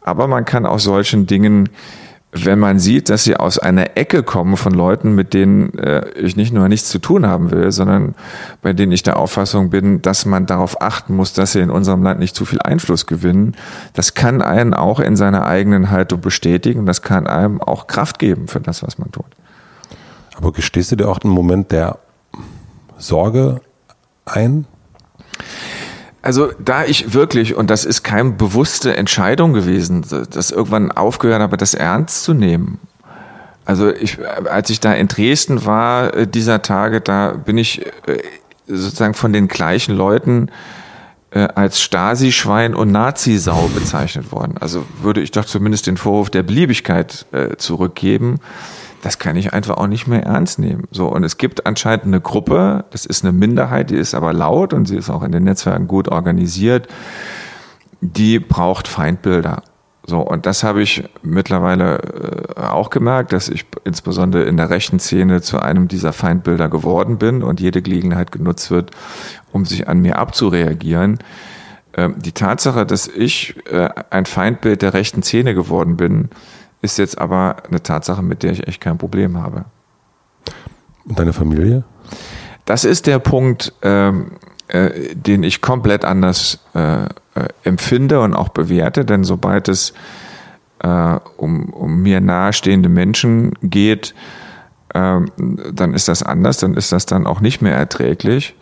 [0.00, 1.70] Aber man kann aus solchen Dingen,
[2.32, 6.34] wenn man sieht, dass sie aus einer Ecke kommen von Leuten, mit denen äh, ich
[6.34, 8.14] nicht nur nichts zu tun haben will, sondern
[8.62, 12.02] bei denen ich der Auffassung bin, dass man darauf achten muss, dass sie in unserem
[12.02, 13.54] Land nicht zu viel Einfluss gewinnen.
[13.92, 16.86] Das kann einen auch in seiner eigenen Haltung bestätigen.
[16.86, 19.26] Das kann einem auch Kraft geben für das, was man tut.
[20.34, 21.98] Aber gestehst du dir auch einen Moment der
[22.96, 23.60] Sorge
[24.24, 24.64] ein?
[26.22, 31.56] Also da ich wirklich, und das ist keine bewusste Entscheidung gewesen, das irgendwann aufgehört habe,
[31.56, 32.78] das ernst zu nehmen.
[33.64, 34.18] Also ich,
[34.48, 38.18] als ich da in Dresden war, äh, dieser Tage, da bin ich äh,
[38.66, 40.48] sozusagen von den gleichen Leuten
[41.30, 44.56] äh, als Stasi-Schwein und Nazi-Sau bezeichnet worden.
[44.60, 47.26] Also würde ich doch zumindest den Vorwurf der Beliebigkeit
[47.58, 48.40] zurückgeben
[49.02, 50.84] das kann ich einfach auch nicht mehr ernst nehmen.
[50.92, 54.72] So, und es gibt anscheinend eine Gruppe, das ist eine Minderheit, die ist aber laut
[54.72, 56.86] und sie ist auch in den Netzwerken gut organisiert,
[58.00, 59.62] die braucht Feindbilder.
[60.04, 61.98] So, und das habe ich mittlerweile
[62.56, 67.18] äh, auch gemerkt, dass ich insbesondere in der rechten Szene zu einem dieser Feindbilder geworden
[67.18, 68.90] bin und jede Gelegenheit genutzt wird,
[69.52, 71.18] um sich an mir abzureagieren.
[71.94, 76.30] Ähm, die Tatsache, dass ich äh, ein Feindbild der rechten Szene geworden bin,
[76.82, 79.64] ist jetzt aber eine Tatsache, mit der ich echt kein Problem habe.
[81.04, 81.84] Und deine Familie?
[82.64, 84.32] Das ist der Punkt, ähm,
[84.68, 87.08] äh, den ich komplett anders äh, äh,
[87.64, 89.94] empfinde und auch bewerte, denn sobald es
[90.80, 94.14] äh, um, um mir nahestehende Menschen geht,
[94.94, 95.30] ähm,
[95.72, 98.54] dann ist das anders, dann ist das dann auch nicht mehr erträglich.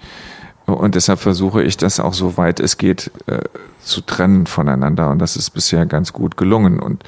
[0.66, 3.40] Und deshalb versuche ich das auch so weit es geht äh,
[3.80, 5.10] zu trennen voneinander.
[5.10, 6.78] Und das ist bisher ganz gut gelungen.
[6.78, 7.02] Und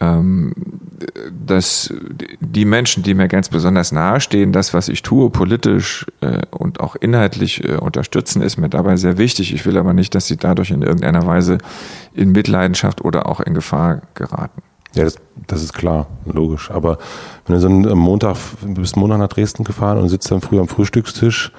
[0.00, 0.52] ähm,
[1.46, 1.92] dass
[2.40, 6.96] die Menschen, die mir ganz besonders nahestehen, das, was ich tue, politisch äh, und auch
[6.96, 9.54] inhaltlich äh, unterstützen, ist mir dabei sehr wichtig.
[9.54, 11.58] Ich will aber nicht, dass sie dadurch in irgendeiner Weise
[12.14, 14.62] in Mitleidenschaft oder auch in Gefahr geraten.
[14.96, 15.16] Ja, das,
[15.46, 16.70] das ist klar, logisch.
[16.70, 16.96] Aber
[17.46, 20.58] wenn du so einen Montag, du bist Montag nach Dresden gefahren und sitzt dann früh
[20.58, 21.52] am Frühstückstisch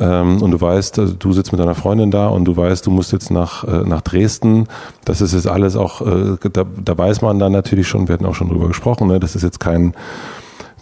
[0.00, 2.90] ähm, und du weißt, also du sitzt mit deiner Freundin da und du weißt, du
[2.90, 4.66] musst jetzt nach, äh, nach Dresden.
[5.06, 8.26] Das ist jetzt alles auch, äh, da, da weiß man dann natürlich schon, wir hatten
[8.26, 9.18] auch schon drüber gesprochen, ne?
[9.18, 9.94] das ist jetzt kein,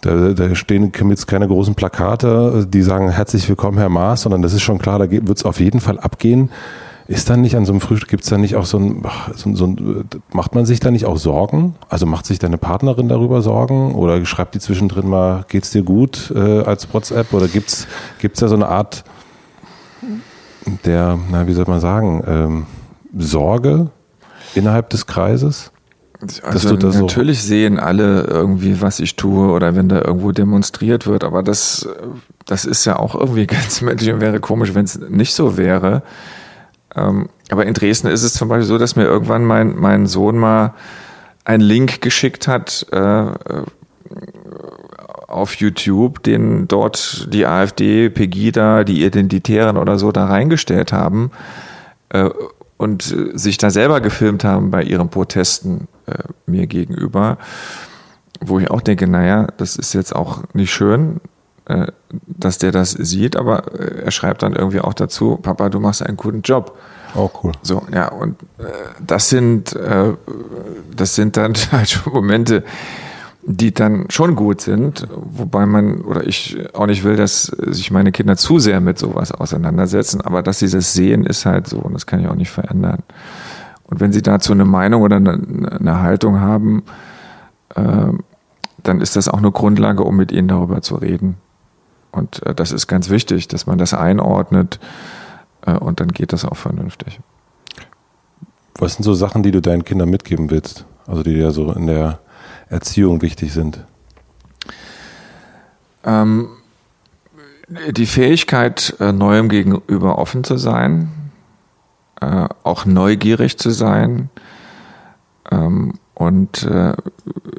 [0.01, 4.51] da, da stehen jetzt keine großen Plakate, die sagen herzlich willkommen, Herr Maas, sondern das
[4.51, 6.49] ist schon klar, da wird es auf jeden Fall abgehen.
[7.07, 9.03] Ist dann nicht an so einem Frühstück, gibt es da nicht auch so ein,
[9.35, 11.75] so, so ein, macht man sich da nicht auch Sorgen?
[11.89, 13.93] Also macht sich deine Partnerin darüber Sorgen?
[13.93, 17.33] Oder schreibt die zwischendrin mal, geht's dir gut äh, als WhatsApp?
[17.33, 17.87] Oder gibt's
[18.19, 19.03] gibt's da so eine Art
[20.85, 22.65] der, na, wie soll man sagen, ähm,
[23.17, 23.89] Sorge
[24.55, 25.71] innerhalb des Kreises?
[26.41, 31.25] Also natürlich so sehen alle irgendwie, was ich tue oder wenn da irgendwo demonstriert wird,
[31.25, 31.87] aber das,
[32.45, 36.01] das ist ja auch irgendwie ganz menschlich und wäre komisch, wenn es nicht so wäre.
[36.95, 40.37] Ähm, aber in Dresden ist es zum Beispiel so, dass mir irgendwann mein, mein Sohn
[40.37, 40.73] mal
[41.45, 43.25] einen Link geschickt hat äh,
[45.27, 51.31] auf YouTube, den dort die AfD, Pegida, die Identitären oder so da reingestellt haben
[52.09, 52.29] äh,
[52.77, 57.37] und sich da selber gefilmt haben bei ihren Protesten äh, mir gegenüber,
[58.39, 61.32] wo ich auch denke, naja, das ist jetzt auch nicht schön, äh,
[62.27, 66.03] dass der das sieht, aber äh, er schreibt dann irgendwie auch dazu, Papa, du machst
[66.03, 66.77] einen guten Job.
[67.15, 67.51] Auch oh, cool.
[67.61, 68.63] So, ja, und äh,
[69.05, 70.13] das sind, äh,
[70.95, 72.63] das sind dann halt schon Momente,
[73.45, 78.11] die dann schon gut sind, wobei man oder ich auch nicht will, dass sich meine
[78.11, 81.93] Kinder zu sehr mit sowas auseinandersetzen, aber dass sie das sehen, ist halt so und
[81.93, 83.03] das kann ich auch nicht verändern.
[83.85, 85.33] Und wenn sie dazu eine Meinung oder eine,
[85.79, 86.83] eine Haltung haben,
[87.75, 88.07] äh,
[88.81, 91.37] dann ist das auch eine Grundlage, um mit ihnen darüber zu reden.
[92.13, 94.79] Und äh, das ist ganz wichtig, dass man das einordnet
[95.65, 97.19] äh, und dann geht das auch vernünftig.
[98.75, 100.85] Was sind so Sachen, die du deinen Kindern mitgeben willst?
[101.05, 102.19] Also die dir so in der
[102.69, 103.83] Erziehung wichtig sind?
[106.05, 106.49] Ähm,
[107.89, 111.09] Die Fähigkeit, äh, Neuem gegenüber offen zu sein,
[112.63, 114.29] auch neugierig zu sein
[115.51, 116.93] ähm, und äh,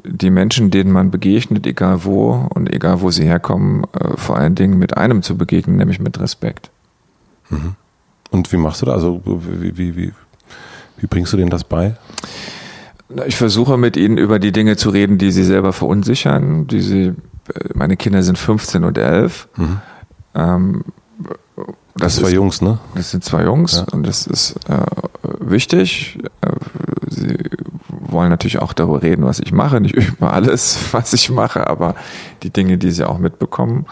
[0.05, 4.55] die Menschen, denen man begegnet, egal wo und egal wo sie herkommen, äh, vor allen
[4.55, 6.71] Dingen mit einem zu begegnen, nämlich mit Respekt.
[7.49, 7.75] Mhm.
[8.31, 8.95] Und wie machst du das?
[8.95, 10.13] Also wie, wie, wie,
[10.97, 11.95] wie bringst du denen das bei?
[13.27, 16.67] Ich versuche mit ihnen über die Dinge zu reden, die sie selber verunsichern.
[16.67, 17.13] Die sie,
[17.73, 19.47] meine Kinder sind 15 und 11.
[19.57, 19.79] Mhm.
[20.33, 20.83] Ähm,
[21.95, 22.79] das, das zwei ist, Jungs, ne?
[22.95, 23.85] Das sind zwei Jungs ja.
[23.93, 24.85] und das ist äh,
[25.39, 26.17] wichtig.
[26.41, 26.51] Äh,
[27.09, 27.37] sie
[28.15, 29.79] wollen natürlich auch darüber reden, was ich mache.
[29.79, 31.93] Nicht über alles, was ich mache, aber
[32.41, 33.85] die Dinge, die sie auch mitbekommen.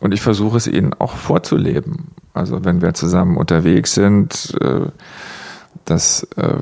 [0.00, 2.08] Und ich versuche es ihnen auch vorzuleben.
[2.32, 4.86] Also wenn wir zusammen unterwegs sind, äh,
[5.84, 6.54] dass äh,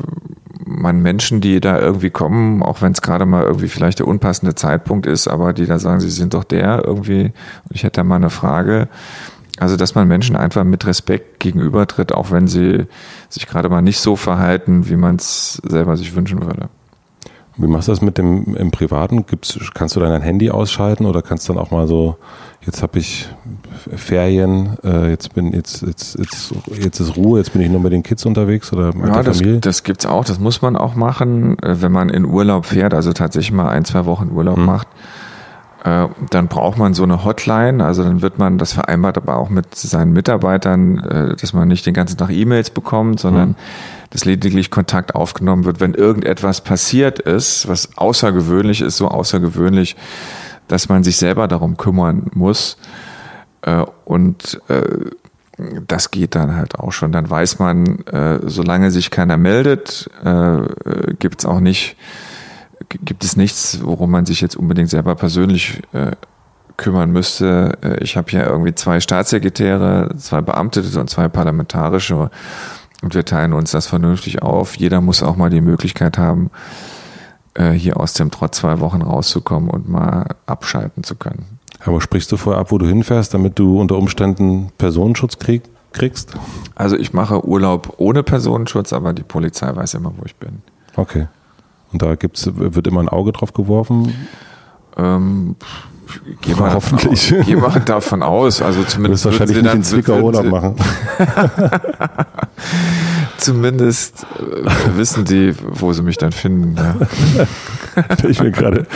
[0.64, 4.54] man Menschen, die da irgendwie kommen, auch wenn es gerade mal irgendwie vielleicht der unpassende
[4.54, 8.04] Zeitpunkt ist, aber die da sagen, sie sind doch der irgendwie, und ich hätte da
[8.04, 8.88] mal eine Frage,
[9.60, 12.86] also, dass man Menschen einfach mit Respekt gegenübertritt, auch wenn sie
[13.28, 16.68] sich gerade mal nicht so verhalten, wie man es selber sich wünschen würde.
[17.58, 19.26] Wie machst du das mit dem im Privaten?
[19.26, 22.16] Gibt's, kannst du dann dein Handy ausschalten oder kannst du dann auch mal so,
[22.64, 23.28] jetzt habe ich
[23.96, 27.92] Ferien, äh, jetzt bin jetzt, jetzt, jetzt, jetzt ist Ruhe, jetzt bin ich nur mit
[27.92, 29.54] den Kids unterwegs oder mit ja, der Familie?
[29.54, 32.94] Das, das gibt's auch, das muss man auch machen, äh, wenn man in Urlaub fährt,
[32.94, 34.64] also tatsächlich mal ein, zwei Wochen Urlaub hm.
[34.64, 34.88] macht
[35.84, 39.48] äh, dann braucht man so eine Hotline, also dann wird man das vereinbart, aber auch
[39.48, 43.54] mit seinen Mitarbeitern, äh, dass man nicht den ganzen Tag E-Mails bekommt, sondern mhm.
[44.10, 49.96] Dass lediglich Kontakt aufgenommen wird, wenn irgendetwas passiert ist, was außergewöhnlich ist, so außergewöhnlich,
[50.66, 52.78] dass man sich selber darum kümmern muss.
[53.62, 54.60] Äh, und
[55.88, 57.10] das geht dann halt auch schon.
[57.10, 58.04] Dann weiß man,
[58.44, 60.08] solange sich keiner meldet,
[61.18, 61.96] gibt es auch nicht
[62.88, 66.12] gibt es nichts, worum man sich jetzt unbedingt selber persönlich äh,
[66.76, 67.78] kümmern müsste.
[67.82, 72.30] Äh, ich habe ja irgendwie zwei Staatssekretäre, zwei Beamtete und zwei parlamentarische
[73.02, 74.76] und wir teilen uns das vernünftig auf.
[74.76, 76.50] Jeder muss auch mal die Möglichkeit haben,
[77.54, 81.58] äh, hier aus dem Trotz zwei Wochen rauszukommen und mal abschalten zu können.
[81.84, 86.34] Aber sprichst du vorher ab, wo du hinfährst, damit du unter Umständen Personenschutz krieg kriegst?
[86.74, 90.62] Also ich mache Urlaub ohne Personenschutz, aber die Polizei weiß immer, wo ich bin.
[90.96, 91.28] Okay.
[91.92, 94.14] Und da gibt's, wird immer ein Auge drauf geworfen.
[94.96, 95.56] Ähm,
[96.40, 97.28] Geh mal, Hoffentlich.
[97.28, 98.62] Davon, geh mal davon aus.
[98.62, 100.76] Also zumindest du wahrscheinlich nicht in Zwickau Urlaub machen.
[103.38, 106.76] zumindest äh, wissen die, wo sie mich dann finden.
[106.76, 106.96] Ja.
[108.28, 108.86] ich bin gerade,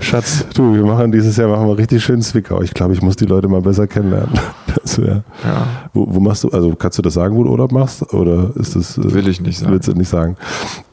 [0.00, 2.60] Schatz, du, wir machen dieses Jahr machen wir richtig schön Zwickau.
[2.62, 4.38] Ich glaube, ich muss die Leute mal besser kennenlernen.
[4.84, 5.66] Das wär, ja.
[5.92, 8.14] wo, wo machst du, also kannst du das sagen, wo du Urlaub machst?
[8.14, 8.96] Oder ist das?
[8.96, 9.72] Äh, Will ich nicht sagen.
[9.72, 10.36] Willst du nicht sagen?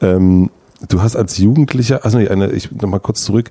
[0.02, 0.50] Ähm,
[0.88, 3.50] Du hast als Jugendlicher, also nee, eine, ich nochmal kurz zurück,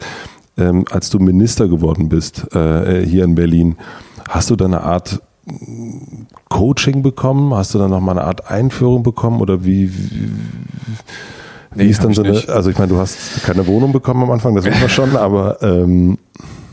[0.57, 3.77] ähm, als du Minister geworden bist äh, hier in Berlin,
[4.29, 5.21] hast du da eine Art
[6.49, 7.55] Coaching bekommen?
[7.55, 10.31] Hast du dann nochmal eine Art Einführung bekommen oder wie, wie,
[11.75, 12.51] wie nee, ist dann so eine, nicht.
[12.51, 15.63] also ich meine, du hast keine Wohnung bekommen am Anfang, das wissen wir schon, aber
[15.63, 16.19] ähm,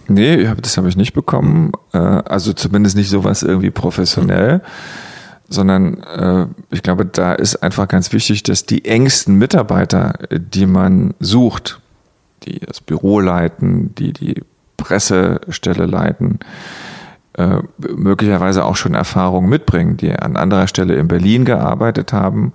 [0.10, 1.72] Nee, das habe ich nicht bekommen.
[1.94, 4.58] Äh, also zumindest nicht sowas irgendwie professionell.
[4.58, 4.62] Mhm
[5.54, 11.14] sondern äh, ich glaube, da ist einfach ganz wichtig, dass die engsten Mitarbeiter, die man
[11.20, 11.80] sucht,
[12.46, 14.44] die das Büro leiten, die die
[14.78, 16.40] Pressestelle leiten,
[17.34, 22.54] äh, möglicherweise auch schon Erfahrungen mitbringen, die an anderer Stelle in Berlin gearbeitet haben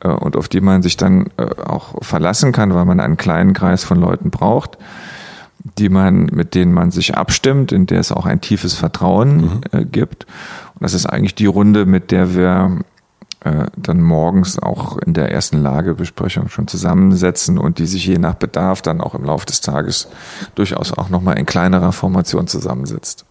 [0.00, 3.52] äh, und auf die man sich dann äh, auch verlassen kann, weil man einen kleinen
[3.52, 4.78] Kreis von Leuten braucht
[5.78, 9.60] die man, mit denen man sich abstimmt, in der es auch ein tiefes Vertrauen mhm.
[9.72, 10.26] äh, gibt.
[10.74, 12.78] Und das ist eigentlich die Runde, mit der wir
[13.46, 18.34] äh, dann morgens auch in der ersten Lagebesprechung schon zusammensetzen und die sich je nach
[18.34, 20.08] Bedarf dann auch im Laufe des Tages
[20.56, 23.24] durchaus auch nochmal in kleinerer Formation zusammensetzt.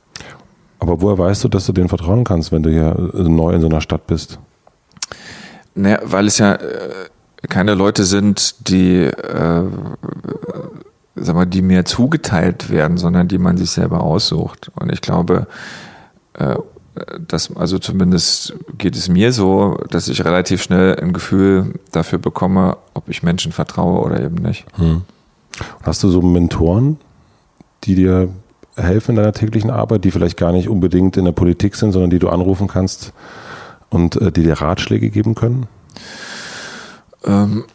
[0.80, 3.62] Aber woher weißt du, dass du denen vertrauen kannst, wenn du hier äh, neu in
[3.62, 4.40] so einer Stadt bist?
[5.74, 7.10] Naja, weil es ja äh,
[7.50, 9.64] keine Leute sind, die, äh,
[11.16, 14.72] sag mal, die mir zugeteilt werden, sondern die man sich selber aussucht.
[14.76, 15.48] Und ich glaube,
[16.34, 16.56] äh,
[17.28, 22.78] das, also zumindest geht es mir so, dass ich relativ schnell ein Gefühl dafür bekomme,
[22.94, 24.66] ob ich Menschen vertraue oder eben nicht.
[24.76, 25.02] Hm.
[25.84, 26.98] Hast du so Mentoren,
[27.84, 28.30] die dir
[28.76, 32.10] helfen in deiner täglichen Arbeit, die vielleicht gar nicht unbedingt in der Politik sind, sondern
[32.10, 33.14] die du anrufen kannst
[33.90, 35.68] und äh, die dir Ratschläge geben können?
[37.26, 37.66] Ähm,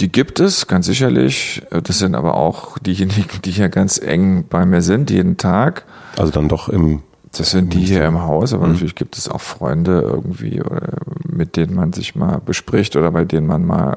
[0.00, 1.62] die gibt es, ganz sicherlich.
[1.70, 5.84] Das sind aber auch diejenigen, die hier ganz eng bei mir sind, jeden Tag.
[6.16, 7.02] Also dann doch im
[7.38, 8.72] das sind die hier im Haus, aber mhm.
[8.72, 10.62] natürlich gibt es auch Freunde irgendwie,
[11.28, 13.96] mit denen man sich mal bespricht oder bei denen man mal,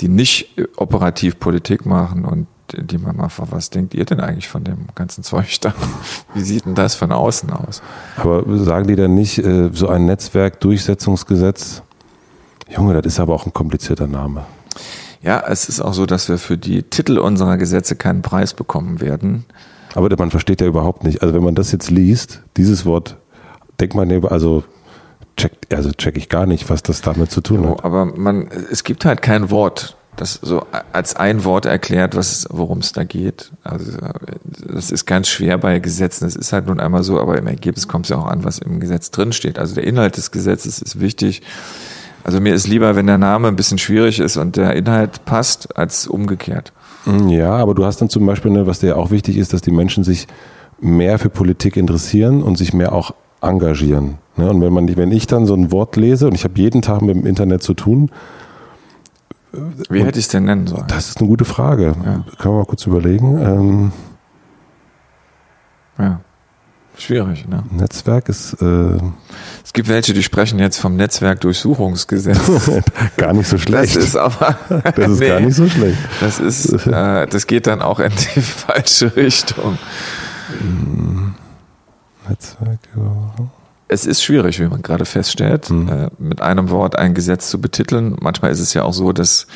[0.00, 4.64] die nicht operativ Politik machen und die Mama vor, was denkt ihr denn eigentlich von
[4.64, 5.74] dem ganzen Zeug da?
[6.34, 7.82] Wie sieht denn das von außen aus?
[8.16, 11.82] Aber sagen die denn nicht, äh, so ein Netzwerkdurchsetzungsgesetz?
[12.68, 14.44] Junge, das ist aber auch ein komplizierter Name.
[15.22, 19.00] Ja, es ist auch so, dass wir für die Titel unserer Gesetze keinen Preis bekommen
[19.00, 19.44] werden.
[19.94, 21.22] Aber man versteht ja überhaupt nicht.
[21.22, 23.16] Also wenn man das jetzt liest, dieses Wort,
[23.80, 24.64] denkt man, also
[25.36, 27.84] check, also check ich gar nicht, was das damit zu tun hat.
[27.84, 32.78] Aber man, es gibt halt kein Wort, das so als ein Wort erklärt, was, worum
[32.78, 33.50] es da geht.
[33.62, 33.92] Also
[34.66, 36.24] das ist ganz schwer bei Gesetzen.
[36.24, 38.58] Das ist halt nun einmal so, aber im Ergebnis kommt es ja auch an, was
[38.58, 39.58] im Gesetz drinsteht.
[39.58, 41.42] Also der Inhalt des Gesetzes ist wichtig.
[42.22, 45.76] Also mir ist lieber, wenn der Name ein bisschen schwierig ist und der Inhalt passt,
[45.76, 46.72] als umgekehrt.
[47.06, 49.62] Mm, ja, aber du hast dann zum Beispiel, ne, was dir auch wichtig ist, dass
[49.62, 50.26] die Menschen sich
[50.80, 54.18] mehr für Politik interessieren und sich mehr auch engagieren.
[54.36, 54.50] Ne?
[54.50, 57.02] Und wenn man, wenn ich dann so ein Wort lese und ich habe jeden Tag
[57.02, 58.10] mit dem Internet zu tun,
[59.88, 60.84] wie hätte ich es denn nennen sollen?
[60.88, 61.94] Das ist eine gute Frage.
[62.04, 62.24] Ja.
[62.38, 63.38] Kann man mal kurz überlegen.
[63.38, 63.92] Ähm,
[65.98, 66.20] ja.
[66.96, 67.64] Schwierig, ne?
[67.70, 68.54] Netzwerk ist.
[68.62, 68.98] Äh,
[69.64, 72.70] es gibt welche, die sprechen jetzt vom Netzwerkdurchsuchungsgesetz.
[73.16, 73.96] gar nicht so schlecht.
[73.96, 74.56] Das ist aber.
[74.68, 75.98] das ist nee, gar nicht so schlecht.
[76.20, 79.78] Das ist, äh, das geht dann auch in die falsche Richtung.
[82.28, 83.44] Netzwerk, ja.
[83.88, 85.88] Es ist schwierig, wie man gerade feststellt, mhm.
[85.88, 88.16] äh, mit einem Wort ein Gesetz zu betiteln.
[88.20, 89.46] Manchmal ist es ja auch so, dass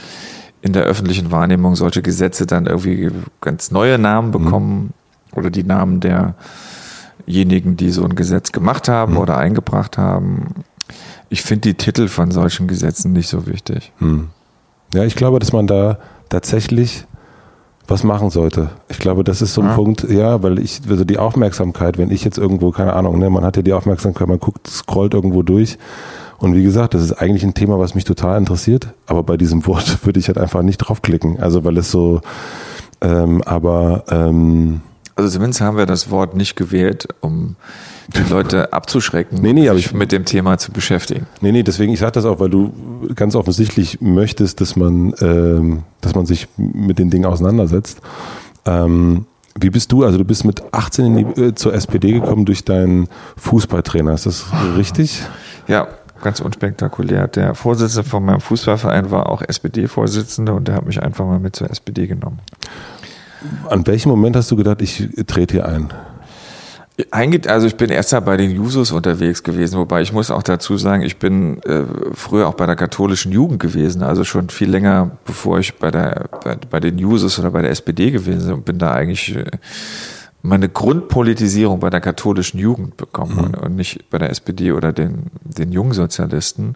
[0.61, 3.11] in der öffentlichen Wahrnehmung solche Gesetze dann irgendwie
[3.41, 4.93] ganz neue Namen bekommen
[5.32, 5.39] mhm.
[5.39, 6.34] oder die Namen der
[7.26, 9.18] diejenigen, die so ein Gesetz gemacht haben mhm.
[9.18, 10.64] oder eingebracht haben.
[11.28, 13.92] Ich finde die Titel von solchen Gesetzen nicht so wichtig.
[13.98, 14.28] Mhm.
[14.94, 15.98] Ja, ich glaube, dass man da
[16.28, 17.06] tatsächlich
[17.86, 18.70] was machen sollte.
[18.88, 19.74] Ich glaube, das ist so ein ja.
[19.74, 23.44] Punkt, ja, weil ich, also die Aufmerksamkeit, wenn ich jetzt irgendwo, keine Ahnung, ne, man
[23.44, 25.78] hat ja die Aufmerksamkeit, man guckt, scrollt irgendwo durch.
[26.38, 29.66] Und wie gesagt, das ist eigentlich ein Thema, was mich total interessiert, aber bei diesem
[29.66, 31.40] Wort würde ich halt einfach nicht draufklicken.
[31.40, 32.20] Also weil es so,
[33.00, 34.82] ähm, aber ähm,
[35.18, 37.56] also zumindest haben wir das Wort nicht gewählt, um
[38.06, 41.26] die Leute abzuschrecken, nee, nee, aber ich, mit dem Thema zu beschäftigen.
[41.40, 42.72] Nee, nee, deswegen, ich sage das auch, weil du
[43.14, 48.00] ganz offensichtlich möchtest, dass man, ähm, dass man sich mit den Dingen auseinandersetzt.
[48.64, 49.26] Ähm,
[49.60, 50.04] wie bist du?
[50.04, 54.14] Also du bist mit 18 die, äh, zur SPD gekommen durch deinen Fußballtrainer.
[54.14, 54.46] Ist das
[54.76, 55.22] richtig?
[55.66, 55.88] Ja,
[56.22, 57.28] ganz unspektakulär.
[57.28, 61.56] Der Vorsitzende von meinem Fußballverein war auch SPD-Vorsitzender und der hat mich einfach mal mit
[61.56, 62.38] zur SPD genommen.
[63.68, 65.93] An welchem Moment hast du gedacht, ich trete hier ein?
[67.12, 70.76] Also ich bin erst mal bei den Jusos unterwegs gewesen, wobei ich muss auch dazu
[70.76, 75.12] sagen, ich bin äh, früher auch bei der katholischen Jugend gewesen, also schon viel länger,
[75.24, 78.64] bevor ich bei der bei, bei den Jusos oder bei der SPD gewesen bin und
[78.64, 79.45] bin da eigentlich äh,
[80.43, 83.45] meine Grundpolitisierung bei der katholischen Jugend bekommen mhm.
[83.45, 86.74] und, und, nicht bei der SPD oder den den Jungsozialisten.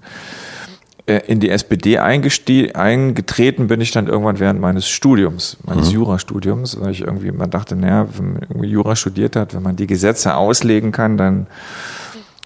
[1.06, 5.94] In die SPD eingetreten bin ich dann irgendwann während meines Studiums, meines mhm.
[5.94, 9.74] Jurastudiums, weil ich irgendwie man dachte, naja, wenn man irgendwie Jura studiert hat, wenn man
[9.74, 11.46] die Gesetze auslegen kann, dann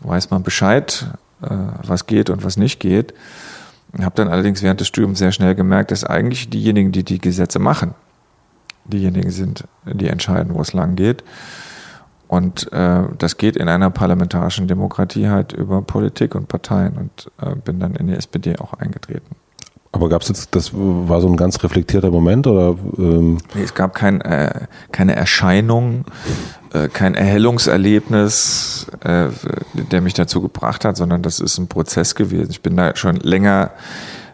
[0.01, 1.07] weiß man Bescheid,
[1.43, 1.49] äh,
[1.87, 3.13] was geht und was nicht geht.
[3.99, 7.19] Ich habe dann allerdings während des Studiums sehr schnell gemerkt, dass eigentlich diejenigen, die die
[7.19, 7.95] Gesetze machen,
[8.85, 11.25] diejenigen sind, die entscheiden, wo es lang geht.
[12.29, 17.55] Und äh, das geht in einer parlamentarischen Demokratie halt über Politik und Parteien und äh,
[17.55, 19.37] bin dann in die SPD auch eingetreten.
[19.93, 22.77] Aber gab es jetzt, das war so ein ganz reflektierter Moment oder?
[22.99, 23.39] Ähm?
[23.55, 26.05] Nee, es gab kein, äh, keine Erscheinung,
[26.75, 29.29] äh, kein Erhellungserlebnis, äh,
[29.91, 32.51] der mich dazu gebracht hat, sondern das ist ein Prozess gewesen.
[32.51, 33.71] Ich bin da schon länger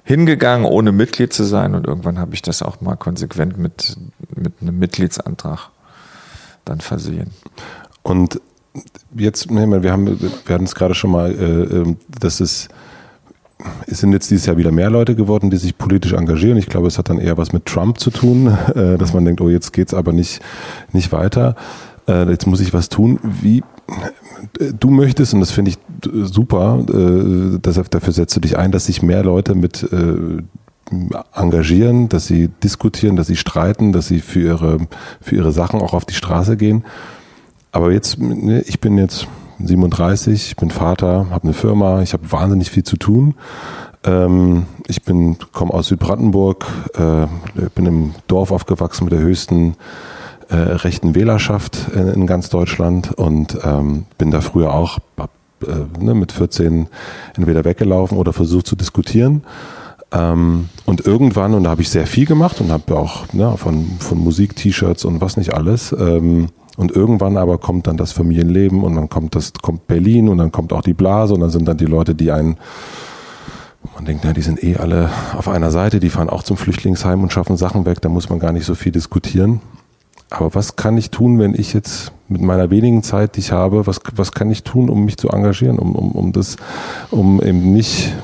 [0.03, 3.97] hingegangen, ohne Mitglied zu sein und irgendwann habe ich das auch mal konsequent mit,
[4.35, 5.71] mit einem Mitgliedsantrag
[6.65, 7.31] dann versehen.
[8.03, 8.41] Und
[9.15, 12.69] jetzt, wir haben, wir hatten es gerade schon mal, äh, ähm, dass es,
[13.87, 16.59] es sind jetzt dieses Jahr wieder mehr Leute geworden, die sich politisch engagieren.
[16.59, 19.41] Ich glaube, es hat dann eher was mit Trump zu tun, äh, dass man denkt,
[19.41, 20.41] oh, jetzt geht's aber nicht,
[20.93, 21.57] nicht weiter.
[22.09, 23.21] Äh, jetzt muss ich was tun.
[23.23, 23.63] Wie,
[24.59, 25.79] du möchtest, und das finde ich
[26.25, 29.87] super, dafür setzt du dich ein, dass sich mehr Leute mit
[31.33, 34.79] engagieren, dass sie diskutieren, dass sie streiten, dass sie für ihre,
[35.21, 36.85] für ihre Sachen auch auf die Straße gehen.
[37.73, 39.27] Aber jetzt, ne, ich bin jetzt
[39.59, 43.35] 37, ich bin Vater, habe eine Firma, ich habe wahnsinnig viel zu tun.
[44.05, 47.27] Ähm, ich bin komme aus Südbrandenburg, äh,
[47.75, 49.77] bin im Dorf aufgewachsen mit der höchsten
[50.49, 55.31] äh, rechten Wählerschaft in, in, ganz Deutschland und ähm, bin da früher auch hab,
[55.63, 56.89] äh, ne, mit 14
[57.37, 59.45] entweder weggelaufen oder versucht zu diskutieren.
[60.13, 63.87] Ähm, und irgendwann, und da habe ich sehr viel gemacht und habe auch ne, von,
[63.99, 65.93] von Musik, T-Shirts und was nicht alles.
[65.93, 70.39] Ähm, und irgendwann aber kommt dann das Familienleben und dann kommt das, kommt Berlin und
[70.39, 72.57] dann kommt auch die Blase und dann sind dann die Leute, die einen
[73.95, 77.23] Man denkt, ja, die sind eh alle auf einer Seite, die fahren auch zum Flüchtlingsheim
[77.23, 79.61] und schaffen Sachen weg, da muss man gar nicht so viel diskutieren.
[80.31, 83.87] Aber was kann ich tun, wenn ich jetzt mit meiner wenigen Zeit, die ich habe,
[83.87, 86.57] was, was kann ich tun, um mich zu engagieren, um, um, um das,
[87.11, 88.15] um eben nicht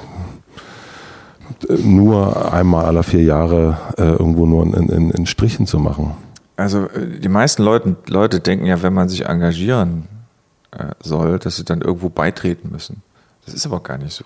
[1.85, 6.13] nur einmal alle vier Jahre äh, irgendwo nur in, in, in Strichen zu machen?
[6.59, 10.09] Also äh, die meisten Leute, Leute denken ja, wenn man sich engagieren
[10.73, 13.03] äh, soll, dass sie dann irgendwo beitreten müssen.
[13.47, 14.25] Das ist aber gar nicht so.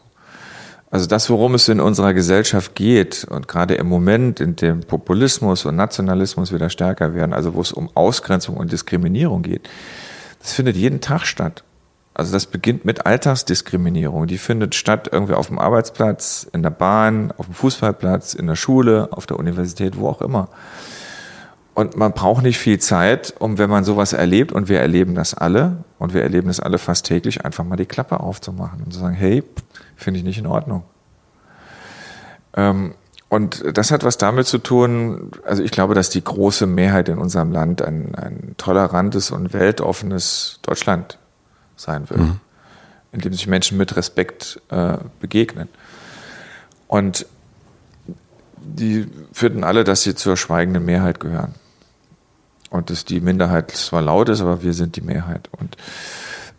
[0.91, 5.65] Also das, worum es in unserer Gesellschaft geht und gerade im Moment, in dem Populismus
[5.65, 9.69] und Nationalismus wieder stärker werden, also wo es um Ausgrenzung und Diskriminierung geht,
[10.41, 11.65] das findet jeden Tag statt.
[12.15, 14.27] Also das beginnt mit Alltagsdiskriminierung.
[14.27, 18.57] Die findet statt irgendwie auf dem Arbeitsplatz, in der Bahn, auf dem Fußballplatz, in der
[18.57, 20.49] Schule, auf der Universität, wo auch immer.
[21.75, 25.33] Und man braucht nicht viel Zeit, um, wenn man sowas erlebt, und wir erleben das
[25.33, 29.01] alle, und wir erleben das alle fast täglich, einfach mal die Klappe aufzumachen und zu
[29.01, 29.43] sagen, hey,
[29.97, 30.85] finde ich nicht in Ordnung.
[32.55, 32.95] Ähm,
[33.31, 37.17] und das hat was damit zu tun, also ich glaube, dass die große Mehrheit in
[37.17, 41.19] unserem Land ein, ein tolerantes und weltoffenes Deutschland
[41.77, 42.41] sein will, mhm.
[43.13, 45.69] in dem sich Menschen mit Respekt äh, begegnen.
[46.89, 47.25] Und
[48.59, 51.55] die finden alle, dass sie zur schweigenden Mehrheit gehören.
[52.73, 55.51] Und dass die Minderheit zwar laut ist, aber wir sind die Mehrheit.
[55.59, 55.77] Und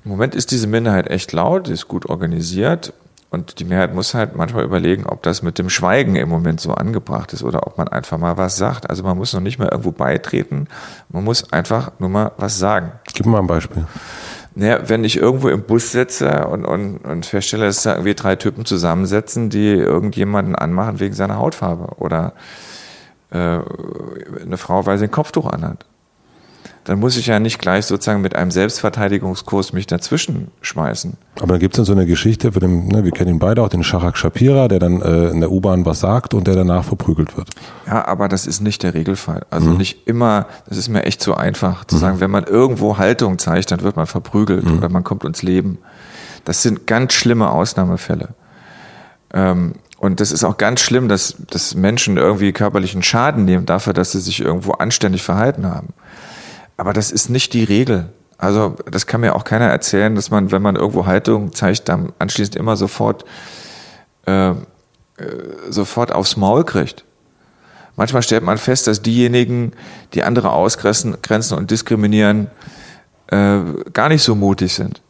[0.06, 2.94] im Moment ist diese Minderheit echt laut, ist gut organisiert
[3.32, 6.74] und die Mehrheit muss halt manchmal überlegen, ob das mit dem Schweigen im Moment so
[6.74, 8.92] angebracht ist oder ob man einfach mal was sagt.
[8.92, 10.68] Also man muss noch nicht mal irgendwo beitreten,
[11.10, 12.92] man muss einfach nur mal was sagen.
[13.12, 13.88] Gib mal ein Beispiel.
[14.54, 18.36] Naja, wenn ich irgendwo im Bus sitze und, und, und feststelle, dass da irgendwie drei
[18.36, 22.34] Typen zusammensetzen, die irgendjemanden anmachen wegen seiner Hautfarbe oder
[23.32, 25.88] äh, eine Frau, weil sie ein Kopftuch anhat
[26.84, 31.18] dann muss ich ja nicht gleich sozusagen mit einem Selbstverteidigungskurs mich dazwischen schmeißen.
[31.38, 33.62] Aber dann gibt es dann so eine Geschichte, für den, ne, wir kennen ihn beide
[33.62, 36.84] auch, den Sharak Shapira, der dann äh, in der U-Bahn was sagt und der danach
[36.84, 37.50] verprügelt wird.
[37.88, 39.46] Ja, aber das ist nicht der Regelfall.
[39.50, 39.78] Also mhm.
[39.78, 42.00] nicht immer, das ist mir echt zu einfach zu mhm.
[42.00, 44.78] sagen, wenn man irgendwo Haltung zeigt, dann wird man verprügelt mhm.
[44.78, 45.78] oder man kommt ins Leben.
[46.44, 48.30] Das sind ganz schlimme Ausnahmefälle.
[49.34, 53.94] Ähm, und das ist auch ganz schlimm, dass, dass Menschen irgendwie körperlichen Schaden nehmen dafür,
[53.94, 55.94] dass sie sich irgendwo anständig verhalten haben.
[56.78, 58.10] Aber das ist nicht die Regel.
[58.38, 62.12] Also das kann mir auch keiner erzählen, dass man, wenn man irgendwo Haltung zeigt, dann
[62.20, 63.26] anschließend immer sofort
[64.26, 64.54] äh,
[65.18, 65.26] äh,
[65.70, 67.06] sofort aufs Maul kriegt.
[67.96, 69.74] Manchmal stellt man fest, dass diejenigen,
[70.14, 71.16] die andere ausgrenzen
[71.56, 72.50] und diskriminieren,
[73.28, 73.60] äh,
[73.94, 75.02] gar nicht so mutig sind,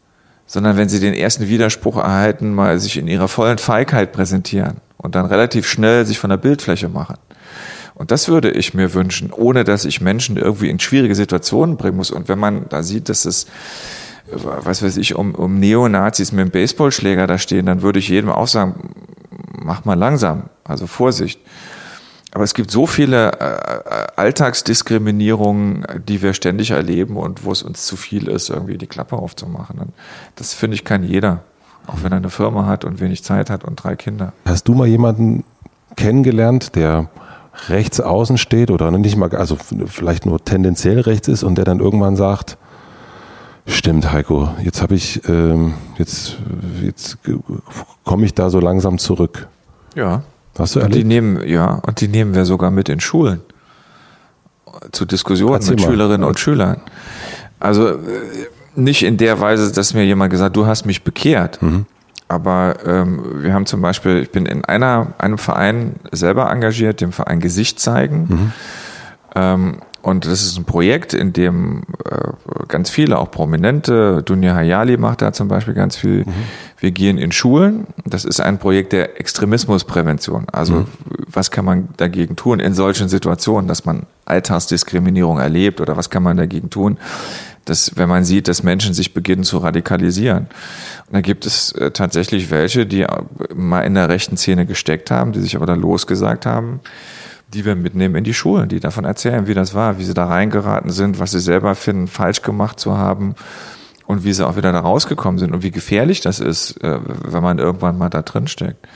[0.45, 5.15] sondern wenn sie den ersten Widerspruch erhalten, mal sich in ihrer vollen Feigheit präsentieren und
[5.15, 7.15] dann relativ schnell sich von der Bildfläche machen.
[7.95, 11.97] Und das würde ich mir wünschen, ohne dass ich Menschen irgendwie in schwierige Situationen bringen
[11.97, 12.11] muss.
[12.11, 13.45] Und wenn man da sieht, dass es,
[14.31, 18.29] was weiß ich, um, um Neonazis mit dem Baseballschläger da stehen, dann würde ich jedem
[18.29, 18.93] auch sagen,
[19.51, 21.39] mach mal langsam, also Vorsicht.
[22.33, 27.61] Aber es gibt so viele äh, äh Alltagsdiskriminierungen, die wir ständig erleben und wo es
[27.61, 29.93] uns zu viel ist, irgendwie die Klappe aufzumachen.
[30.35, 31.43] Das finde ich kann jeder,
[31.85, 34.33] auch wenn er eine Firma hat und wenig Zeit hat und drei Kinder.
[34.45, 35.43] Hast du mal jemanden
[35.95, 37.09] kennengelernt, der
[37.69, 41.79] rechts außen steht oder nicht mal, also vielleicht nur tendenziell rechts ist und der dann
[41.79, 42.57] irgendwann sagt,
[43.65, 46.37] stimmt Heiko, jetzt habe ich, ähm, jetzt,
[46.81, 47.17] jetzt
[48.03, 49.47] komme ich da so langsam zurück.
[49.95, 50.23] Ja.
[50.57, 53.41] Hast du und die nehmen, ja, und die nehmen wir sogar mit in Schulen.
[54.91, 55.91] Zu Diskussionen Erzähl mit mal.
[55.91, 56.81] Schülerinnen und Schülern.
[57.59, 57.97] Also äh,
[58.75, 61.61] nicht in der Weise, dass mir jemand gesagt, du hast mich bekehrt.
[61.61, 61.85] Mhm.
[62.27, 67.11] Aber ähm, wir haben zum Beispiel, ich bin in einer, einem Verein selber engagiert, dem
[67.11, 68.27] Verein Gesicht zeigen.
[68.29, 68.51] Mhm.
[69.35, 74.97] Ähm, und das ist ein Projekt, in dem äh, ganz viele, auch Prominente, Dunja Hayali
[74.97, 76.25] macht da zum Beispiel ganz viel.
[76.25, 76.33] Mhm.
[76.77, 77.87] Wir gehen in Schulen.
[78.03, 80.47] Das ist ein Projekt der Extremismusprävention.
[80.51, 80.87] Also mhm.
[81.27, 86.23] was kann man dagegen tun in solchen Situationen, dass man Alltagsdiskriminierung erlebt oder was kann
[86.23, 86.97] man dagegen tun,
[87.65, 90.47] dass wenn man sieht, dass Menschen sich beginnen zu radikalisieren.
[91.07, 93.05] Und da gibt es äh, tatsächlich welche, die
[93.53, 96.81] mal in der rechten Szene gesteckt haben, die sich aber da losgesagt haben,
[97.53, 100.25] die wir mitnehmen in die Schulen, die davon erzählen, wie das war, wie sie da
[100.25, 103.35] reingeraten sind, was sie selber finden, falsch gemacht zu haben
[104.07, 107.43] und wie sie auch wieder da rausgekommen sind und wie gefährlich das ist, äh, wenn
[107.43, 108.87] man irgendwann mal da drin steckt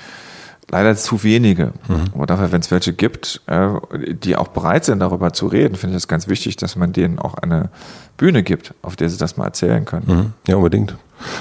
[0.70, 1.74] leider zu wenige.
[1.88, 2.06] Mhm.
[2.14, 3.70] Aber dafür, wenn es welche gibt, äh,
[4.14, 7.20] die auch bereit sind, darüber zu reden, finde ich es ganz wichtig, dass man denen
[7.20, 7.70] auch eine
[8.18, 10.06] Bühne gibt, auf der sie das mal erzählen können.
[10.08, 10.34] Mhm.
[10.48, 10.96] Ja, unbedingt.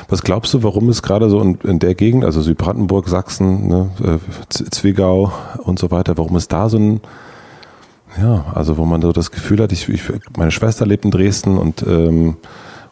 [0.08, 3.90] Was glaubst du, warum es gerade so in, in, der Gegend, also Südbrandenburg, Sachsen, ne,
[4.02, 7.00] äh, Zwickau und so weiter, warum es da so ein,
[8.20, 10.02] ja, also wo man so das Gefühl hat, ich, ich
[10.36, 12.36] meine Schwester lebt in Dresden und, ähm,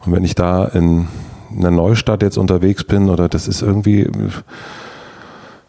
[0.04, 1.08] und wenn ich da in
[1.56, 4.06] einer Neustadt jetzt unterwegs bin oder das ist irgendwie,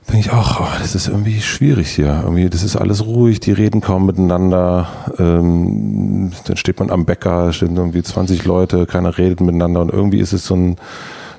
[0.07, 2.21] denke ich auch, oh, das ist irgendwie schwierig hier.
[2.23, 4.87] Irgendwie, das ist alles ruhig, die reden kaum miteinander.
[5.17, 10.19] Ähm, dann steht man am Bäcker, stehen irgendwie 20 Leute, keiner redet miteinander und irgendwie
[10.19, 10.75] ist es so, ein,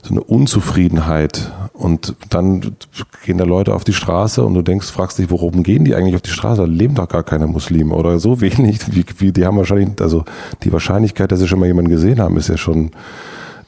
[0.02, 1.52] so eine Unzufriedenheit.
[1.74, 2.76] Und dann
[3.24, 6.16] gehen da Leute auf die Straße und du denkst, fragst dich, worum gehen die eigentlich
[6.16, 6.62] auf die Straße?
[6.62, 8.80] Da leben doch gar keine Muslime oder so wenig.
[8.94, 10.24] Wie, wie, die haben wahrscheinlich, also
[10.64, 12.90] die Wahrscheinlichkeit, dass sie schon mal jemanden gesehen haben, ist ja schon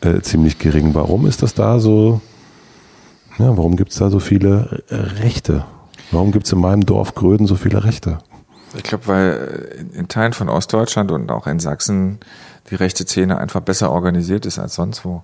[0.00, 0.94] äh, ziemlich gering.
[0.94, 2.20] Warum ist das da so?
[3.38, 5.64] Ja, warum gibt es da so viele äh, Rechte?
[6.10, 8.18] Warum gibt es in meinem Dorf Gröden so viele Rechte?
[8.76, 12.18] Ich glaube, weil in Teilen von Ostdeutschland und auch in Sachsen
[12.70, 15.22] die rechte Szene einfach besser organisiert ist als sonst wo.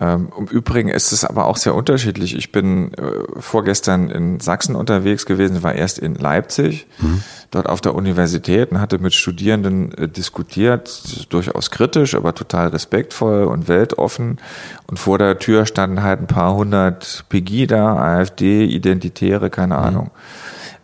[0.00, 2.36] Ähm, Im Übrigen ist es aber auch sehr unterschiedlich.
[2.36, 3.00] Ich bin äh,
[3.38, 7.22] vorgestern in Sachsen unterwegs gewesen, war erst in Leipzig, mhm.
[7.50, 13.44] dort auf der Universität und hatte mit Studierenden äh, diskutiert, durchaus kritisch, aber total respektvoll
[13.44, 14.38] und weltoffen.
[14.86, 19.84] Und vor der Tür standen halt ein paar hundert Pegida, AfD, Identitäre, keine mhm.
[19.84, 20.10] Ahnung.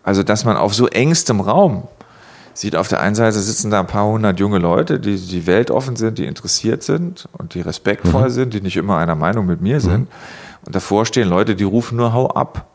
[0.02, 1.86] Also, dass man auf so engstem Raum
[2.55, 5.96] sieht auf der einen Seite sitzen da ein paar hundert junge Leute, die, die weltoffen
[5.96, 8.32] sind, die interessiert sind und die respektvoll mhm.
[8.32, 10.00] sind, die nicht immer einer Meinung mit mir sind.
[10.00, 10.66] Mhm.
[10.66, 12.66] Und davor stehen Leute, die rufen nur hau ab.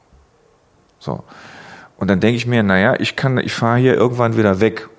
[0.99, 1.23] So.
[1.97, 4.89] Und dann denke ich mir, naja, ich kann, ich fahre hier irgendwann wieder weg.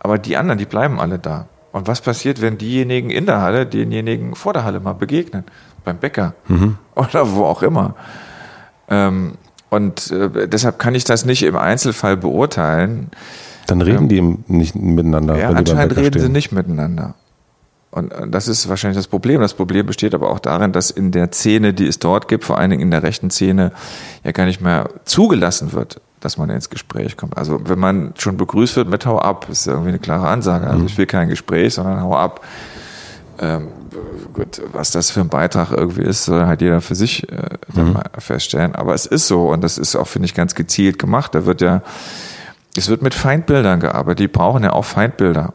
[0.00, 1.46] Aber die anderen, die bleiben alle da.
[1.72, 5.44] Und was passiert, wenn diejenigen in der Halle denjenigen vor der Halle mal begegnen?
[5.84, 6.78] Beim Bäcker mhm.
[6.94, 7.94] oder wo auch immer.
[8.88, 9.34] Ähm,
[9.70, 13.10] und äh, deshalb kann ich das nicht im Einzelfall beurteilen.
[13.66, 15.36] Dann reden ähm, die nicht miteinander.
[15.36, 16.22] Ja, anscheinend reden stehen.
[16.22, 17.14] sie nicht miteinander.
[17.90, 19.40] Und das ist wahrscheinlich das Problem.
[19.40, 22.58] Das Problem besteht aber auch darin, dass in der Szene, die es dort gibt, vor
[22.58, 23.72] allen Dingen in der rechten Szene,
[24.24, 27.36] ja gar nicht mehr zugelassen wird, dass man ins Gespräch kommt.
[27.38, 30.66] Also wenn man schon begrüßt wird mit Hau ab, ist irgendwie eine klare Ansage.
[30.66, 32.42] Also ich will kein Gespräch, sondern Hau ab.
[33.40, 33.68] Ähm,
[34.32, 37.92] gut, was das für ein Beitrag irgendwie ist, soll halt jeder für sich äh, mhm.
[37.92, 38.74] mal feststellen.
[38.74, 41.34] Aber es ist so und das ist auch, finde ich, ganz gezielt gemacht.
[41.34, 41.82] Da wird ja,
[42.76, 44.20] es wird mit Feindbildern gearbeitet.
[44.20, 45.54] Die brauchen ja auch Feindbilder.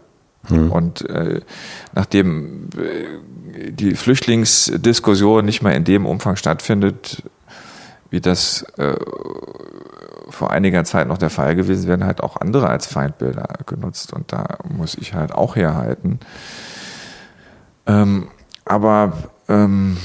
[0.50, 0.72] Mhm.
[0.72, 1.42] Und äh,
[1.94, 7.24] nachdem äh, die Flüchtlingsdiskussion nicht mehr in dem Umfang stattfindet,
[8.10, 8.96] wie das äh,
[10.30, 14.14] vor einiger Zeit noch der Fall gewesen, werden halt auch andere als Feindbilder genutzt.
[14.14, 16.20] Und da muss ich halt auch herhalten.
[17.86, 18.28] Ähm,
[18.66, 19.14] aber
[19.50, 19.98] ähm,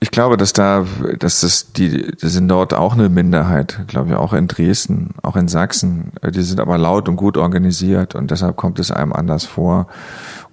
[0.00, 0.86] ich glaube, dass da,
[1.18, 5.36] dass das die, das sind dort auch eine Minderheit, glaube ich, auch in Dresden, auch
[5.36, 6.12] in Sachsen.
[6.22, 9.88] Die sind aber laut und gut organisiert und deshalb kommt es einem anders vor.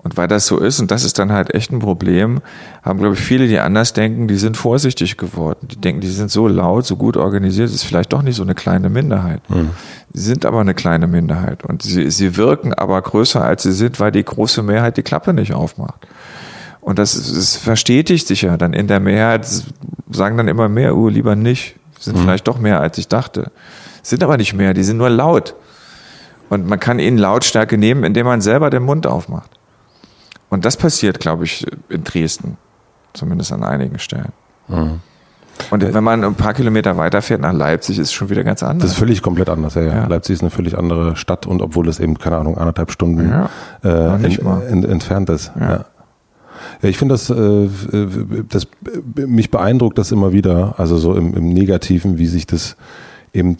[0.05, 2.39] Und weil das so ist, und das ist dann halt echt ein Problem,
[2.83, 5.67] haben, glaube ich, viele, die anders denken, die sind vorsichtig geworden.
[5.67, 8.53] Die denken, die sind so laut, so gut organisiert, ist vielleicht doch nicht so eine
[8.53, 9.41] kleine Minderheit.
[9.49, 9.71] Mhm.
[10.13, 11.65] Sie sind aber eine kleine Minderheit.
[11.65, 15.33] Und sie, sie wirken aber größer, als sie sind, weil die große Mehrheit die Klappe
[15.33, 16.05] nicht aufmacht.
[16.81, 19.47] Und das, das verstetigt sich ja dann in der Mehrheit,
[20.11, 21.77] sagen dann immer mehr, uh, lieber nicht.
[21.99, 22.21] Sind mhm.
[22.21, 23.49] vielleicht doch mehr, als ich dachte.
[24.03, 25.55] Sind aber nicht mehr, die sind nur laut.
[26.49, 29.54] Und man kann ihnen Lautstärke nehmen, indem man selber den Mund aufmacht.
[30.55, 32.55] Und das passiert, glaube ich, in Dresden.
[33.11, 34.31] Zumindest an einigen Stellen.
[34.69, 35.01] Mhm.
[35.69, 38.83] Und wenn man ein paar Kilometer weiterfährt nach Leipzig, ist es schon wieder ganz anders.
[38.83, 39.75] Das ist völlig komplett anders.
[39.75, 40.07] Ja, ja.
[40.07, 43.49] Leipzig ist eine völlig andere Stadt und obwohl es eben, keine Ahnung, anderthalb Stunden ja,
[43.83, 45.51] äh, in, in, entfernt ist.
[45.59, 45.71] Ja.
[46.81, 46.89] ja.
[46.89, 47.67] ich finde das, äh,
[48.47, 48.67] das,
[49.13, 52.77] mich beeindruckt das immer wieder, also so im, im Negativen, wie sich das
[53.33, 53.57] eben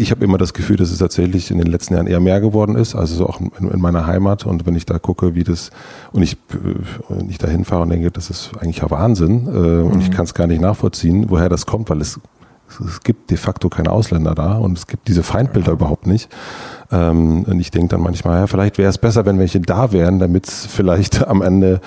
[0.00, 2.74] ich habe immer das Gefühl, dass es tatsächlich in den letzten Jahren eher mehr geworden
[2.76, 4.46] ist, also so auch in, in meiner Heimat.
[4.46, 5.70] Und wenn ich da gucke, wie das,
[6.12, 9.90] und ich, äh, ich da hinfahre und denke, das ist eigentlich ja Wahnsinn, äh, mhm.
[9.90, 10.14] und ich mhm.
[10.14, 12.18] kann es gar nicht nachvollziehen, woher das kommt, weil es,
[12.84, 16.28] es gibt de facto keine Ausländer da und es gibt diese Feindbilder überhaupt nicht.
[16.90, 20.18] Ähm, und ich denke dann manchmal, ja, vielleicht wäre es besser, wenn welche da wären,
[20.18, 21.80] damit es vielleicht am Ende,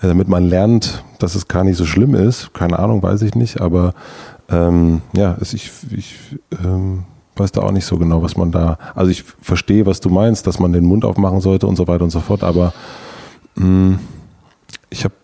[0.00, 2.54] äh, damit man lernt, dass es gar nicht so schlimm ist.
[2.54, 3.94] Keine Ahnung, weiß ich nicht, aber
[4.50, 7.04] ähm, ja, es, ich, ich ähm,
[7.38, 8.78] weiß da auch nicht so genau, was man da.
[8.94, 12.04] Also ich verstehe, was du meinst, dass man den Mund aufmachen sollte und so weiter
[12.04, 12.72] und so fort, aber
[13.56, 13.98] mh, mm,
[14.90, 15.14] ich habe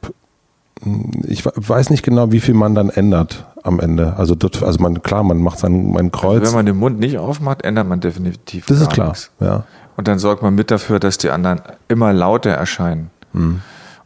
[1.26, 4.16] ich weiß nicht genau, wie viel man dann ändert am Ende.
[4.16, 6.41] Also, dort, also man, klar, man macht sein mein Kreuz.
[6.41, 8.66] Also wenn man den Mund nicht aufmacht, ändert man definitiv.
[8.66, 9.08] Das ist klar.
[9.08, 9.30] Nichts.
[9.41, 9.64] Ja.
[9.96, 13.11] Und dann sorgt man mit dafür, dass die anderen immer lauter erscheinen.
[13.32, 13.62] Hm.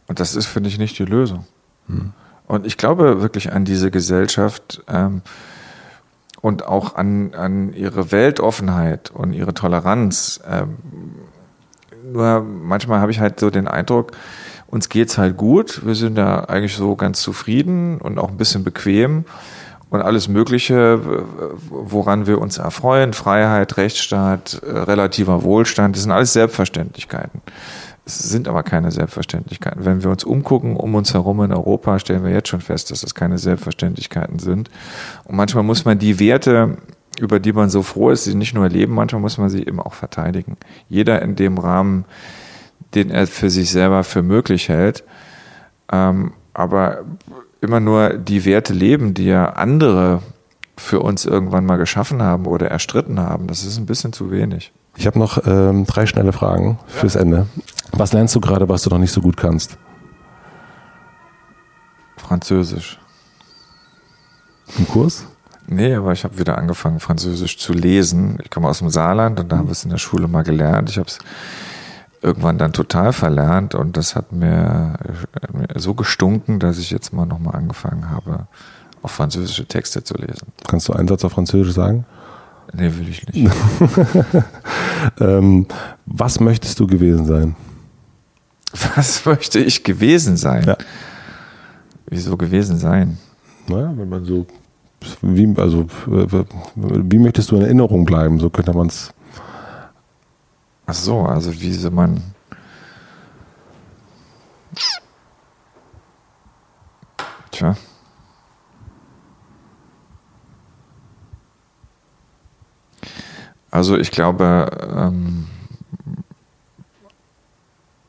[0.07, 1.45] Und das ist, finde ich, nicht die Lösung.
[1.87, 2.11] Hm.
[2.47, 5.21] Und ich glaube wirklich an diese Gesellschaft, ähm,
[6.41, 10.41] und auch an, an ihre Weltoffenheit und ihre Toleranz.
[10.49, 10.77] Ähm,
[12.11, 14.11] nur manchmal habe ich halt so den Eindruck,
[14.67, 15.85] uns geht's halt gut.
[15.85, 19.25] Wir sind da eigentlich so ganz zufrieden und auch ein bisschen bequem
[19.89, 20.99] und alles Mögliche,
[21.69, 27.41] woran wir uns erfreuen, Freiheit, Rechtsstaat, äh, relativer Wohlstand, das sind alles Selbstverständlichkeiten.
[28.17, 29.85] Es sind aber keine Selbstverständlichkeiten.
[29.85, 33.03] Wenn wir uns umgucken um uns herum in Europa, stellen wir jetzt schon fest, dass
[33.03, 34.69] es keine Selbstverständlichkeiten sind.
[35.25, 36.77] Und manchmal muss man die Werte,
[37.19, 39.79] über die man so froh ist, sie nicht nur erleben, manchmal muss man sie eben
[39.79, 40.57] auch verteidigen.
[40.87, 42.05] Jeder in dem Rahmen,
[42.95, 45.03] den er für sich selber für möglich hält.
[45.91, 47.05] Ähm, aber
[47.61, 50.21] immer nur die Werte leben, die ja andere
[50.77, 54.71] für uns irgendwann mal geschaffen haben oder erstritten haben, das ist ein bisschen zu wenig.
[54.99, 57.47] Ich habe noch ähm, drei schnelle Fragen fürs Ende.
[57.93, 59.77] Was lernst du gerade, was du noch nicht so gut kannst?
[62.17, 62.99] Französisch.
[64.77, 65.25] Ein Kurs?
[65.67, 68.39] Nee, aber ich habe wieder angefangen, Französisch zu lesen.
[68.43, 70.89] Ich komme aus dem Saarland und da haben wir es in der Schule mal gelernt.
[70.89, 71.19] Ich habe es
[72.21, 74.97] irgendwann dann total verlernt und das hat mir
[75.77, 78.47] so gestunken, dass ich jetzt mal nochmal angefangen habe,
[79.01, 80.51] auf französische Texte zu lesen.
[80.67, 82.05] Kannst du einen Satz auf Französisch sagen?
[82.73, 83.51] Nee, will ich nicht.
[85.19, 85.65] ähm,
[86.05, 87.55] was möchtest du gewesen sein?
[88.95, 90.63] Was möchte ich gewesen sein?
[90.65, 90.77] Ja.
[92.05, 93.17] Wieso gewesen sein?
[93.67, 94.45] Naja, wenn man so,
[95.21, 95.87] wie, also,
[96.75, 98.39] wie möchtest du in Erinnerung bleiben?
[98.39, 99.11] So könnte man es.
[100.85, 102.21] Ach so, also wie so man.
[107.51, 107.75] Tja.
[113.71, 115.47] Also ich glaube, ähm,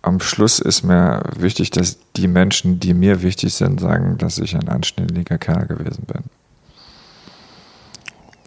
[0.03, 4.57] am Schluss ist mir wichtig, dass die Menschen, die mir wichtig sind, sagen, dass ich
[4.57, 6.23] ein anständiger Kerl gewesen bin.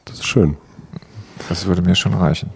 [0.05, 0.57] Das ist schön.
[1.49, 2.49] Das würde mir schon reichen.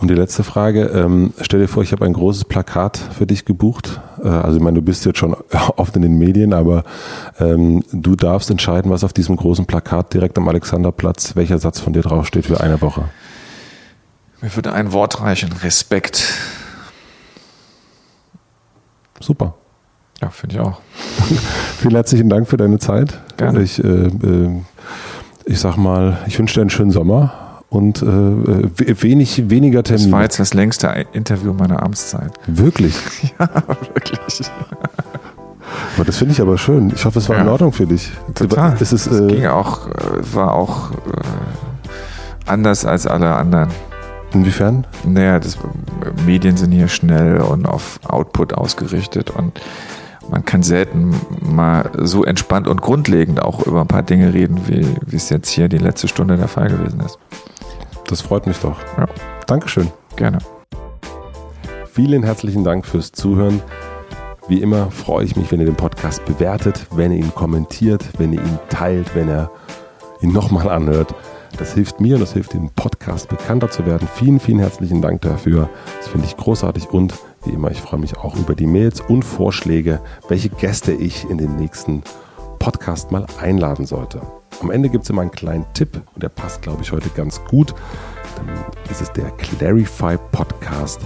[0.00, 3.46] Und die letzte Frage, ähm, stell dir vor, ich habe ein großes Plakat für dich
[3.46, 4.00] gebucht.
[4.22, 5.34] Äh, also ich meine, du bist jetzt schon
[5.76, 6.84] oft in den Medien, aber
[7.38, 11.94] ähm, du darfst entscheiden, was auf diesem großen Plakat direkt am Alexanderplatz, welcher Satz von
[11.94, 13.06] dir draufsteht für eine Woche.
[14.40, 16.22] Mir würde ein Wort reichen, Respekt.
[19.20, 19.54] Super.
[20.20, 20.80] Ja, finde ich auch.
[21.78, 23.18] Vielen herzlichen Dank für deine Zeit.
[23.36, 23.62] Gerne.
[23.62, 24.62] Ich, äh, äh,
[25.44, 30.06] ich sag mal, ich wünsche dir einen schönen Sommer und äh, wenig, weniger Termine.
[30.06, 32.32] Das war jetzt das längste Interview meiner Amtszeit.
[32.46, 32.94] Wirklich?
[33.38, 33.48] ja,
[33.94, 34.50] wirklich.
[35.96, 36.92] Aber das finde ich aber schön.
[36.94, 37.42] Ich hoffe, es war ja.
[37.42, 38.10] in Ordnung für dich.
[38.34, 38.76] Total.
[38.80, 39.88] Es, ist, es ging auch,
[40.32, 40.90] war auch
[42.46, 43.70] anders als alle anderen.
[44.36, 44.86] Inwiefern?
[45.06, 45.56] Naja, das,
[46.26, 49.58] Medien sind hier schnell und auf Output ausgerichtet und
[50.28, 54.86] man kann selten mal so entspannt und grundlegend auch über ein paar Dinge reden, wie,
[55.06, 57.18] wie es jetzt hier die letzte Stunde der Fall gewesen ist.
[58.08, 58.76] Das freut mich doch.
[58.98, 59.06] Ja.
[59.46, 59.90] Dankeschön.
[60.16, 60.38] Gerne.
[61.90, 63.62] Vielen herzlichen Dank fürs Zuhören.
[64.48, 68.34] Wie immer freue ich mich, wenn ihr den Podcast bewertet, wenn ihr ihn kommentiert, wenn
[68.34, 69.50] ihr ihn teilt, wenn ihr
[70.20, 71.14] ihn nochmal anhört.
[71.58, 74.06] Das hilft mir und das hilft dem Podcast bekannter zu werden.
[74.14, 75.70] Vielen, vielen herzlichen Dank dafür.
[75.98, 77.14] Das finde ich großartig und
[77.44, 81.38] wie immer, ich freue mich auch über die Mails und Vorschläge, welche Gäste ich in
[81.38, 82.02] den nächsten
[82.58, 84.20] Podcast mal einladen sollte.
[84.60, 87.42] Am Ende gibt es immer einen kleinen Tipp und der passt, glaube ich, heute ganz
[87.44, 87.74] gut.
[88.36, 88.48] Dann
[88.90, 91.00] ist es der Clarify Podcast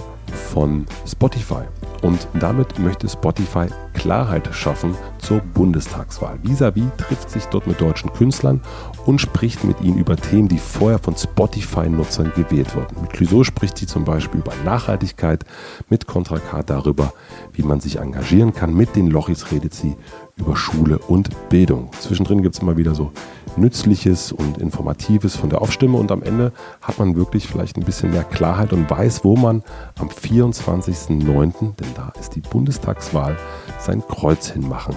[0.51, 1.63] von Spotify.
[2.01, 6.39] Und damit möchte Spotify Klarheit schaffen zur Bundestagswahl.
[6.41, 8.61] Visavi trifft sich dort mit deutschen Künstlern
[9.05, 13.01] und spricht mit ihnen über Themen, die vorher von Spotify-Nutzern gewählt wurden.
[13.01, 15.45] Mit Clouseau spricht sie zum Beispiel über Nachhaltigkeit,
[15.89, 17.13] mit Contra K darüber,
[17.53, 18.73] wie man sich engagieren kann.
[18.73, 19.95] Mit den Lochis redet sie
[20.37, 21.89] über Schule und Bildung.
[21.99, 23.11] Zwischendrin gibt es immer wieder so
[23.57, 28.11] Nützliches und Informatives von der Aufstimme und am Ende hat man wirklich vielleicht ein bisschen
[28.11, 29.63] mehr Klarheit und weiß, wo man
[29.99, 33.37] am 24.09., denn da ist die Bundestagswahl,
[33.79, 34.95] sein Kreuz hinmachen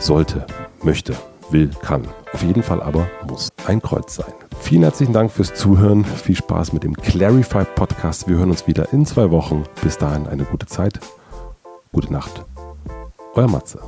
[0.00, 0.46] sollte,
[0.82, 1.14] möchte,
[1.50, 2.06] will, kann.
[2.32, 4.32] Auf jeden Fall aber muss ein Kreuz sein.
[4.60, 6.04] Vielen herzlichen Dank fürs Zuhören.
[6.04, 8.28] Viel Spaß mit dem Clarify Podcast.
[8.28, 9.64] Wir hören uns wieder in zwei Wochen.
[9.82, 11.00] Bis dahin eine gute Zeit.
[11.92, 12.44] Gute Nacht.
[13.34, 13.80] Euer Matze.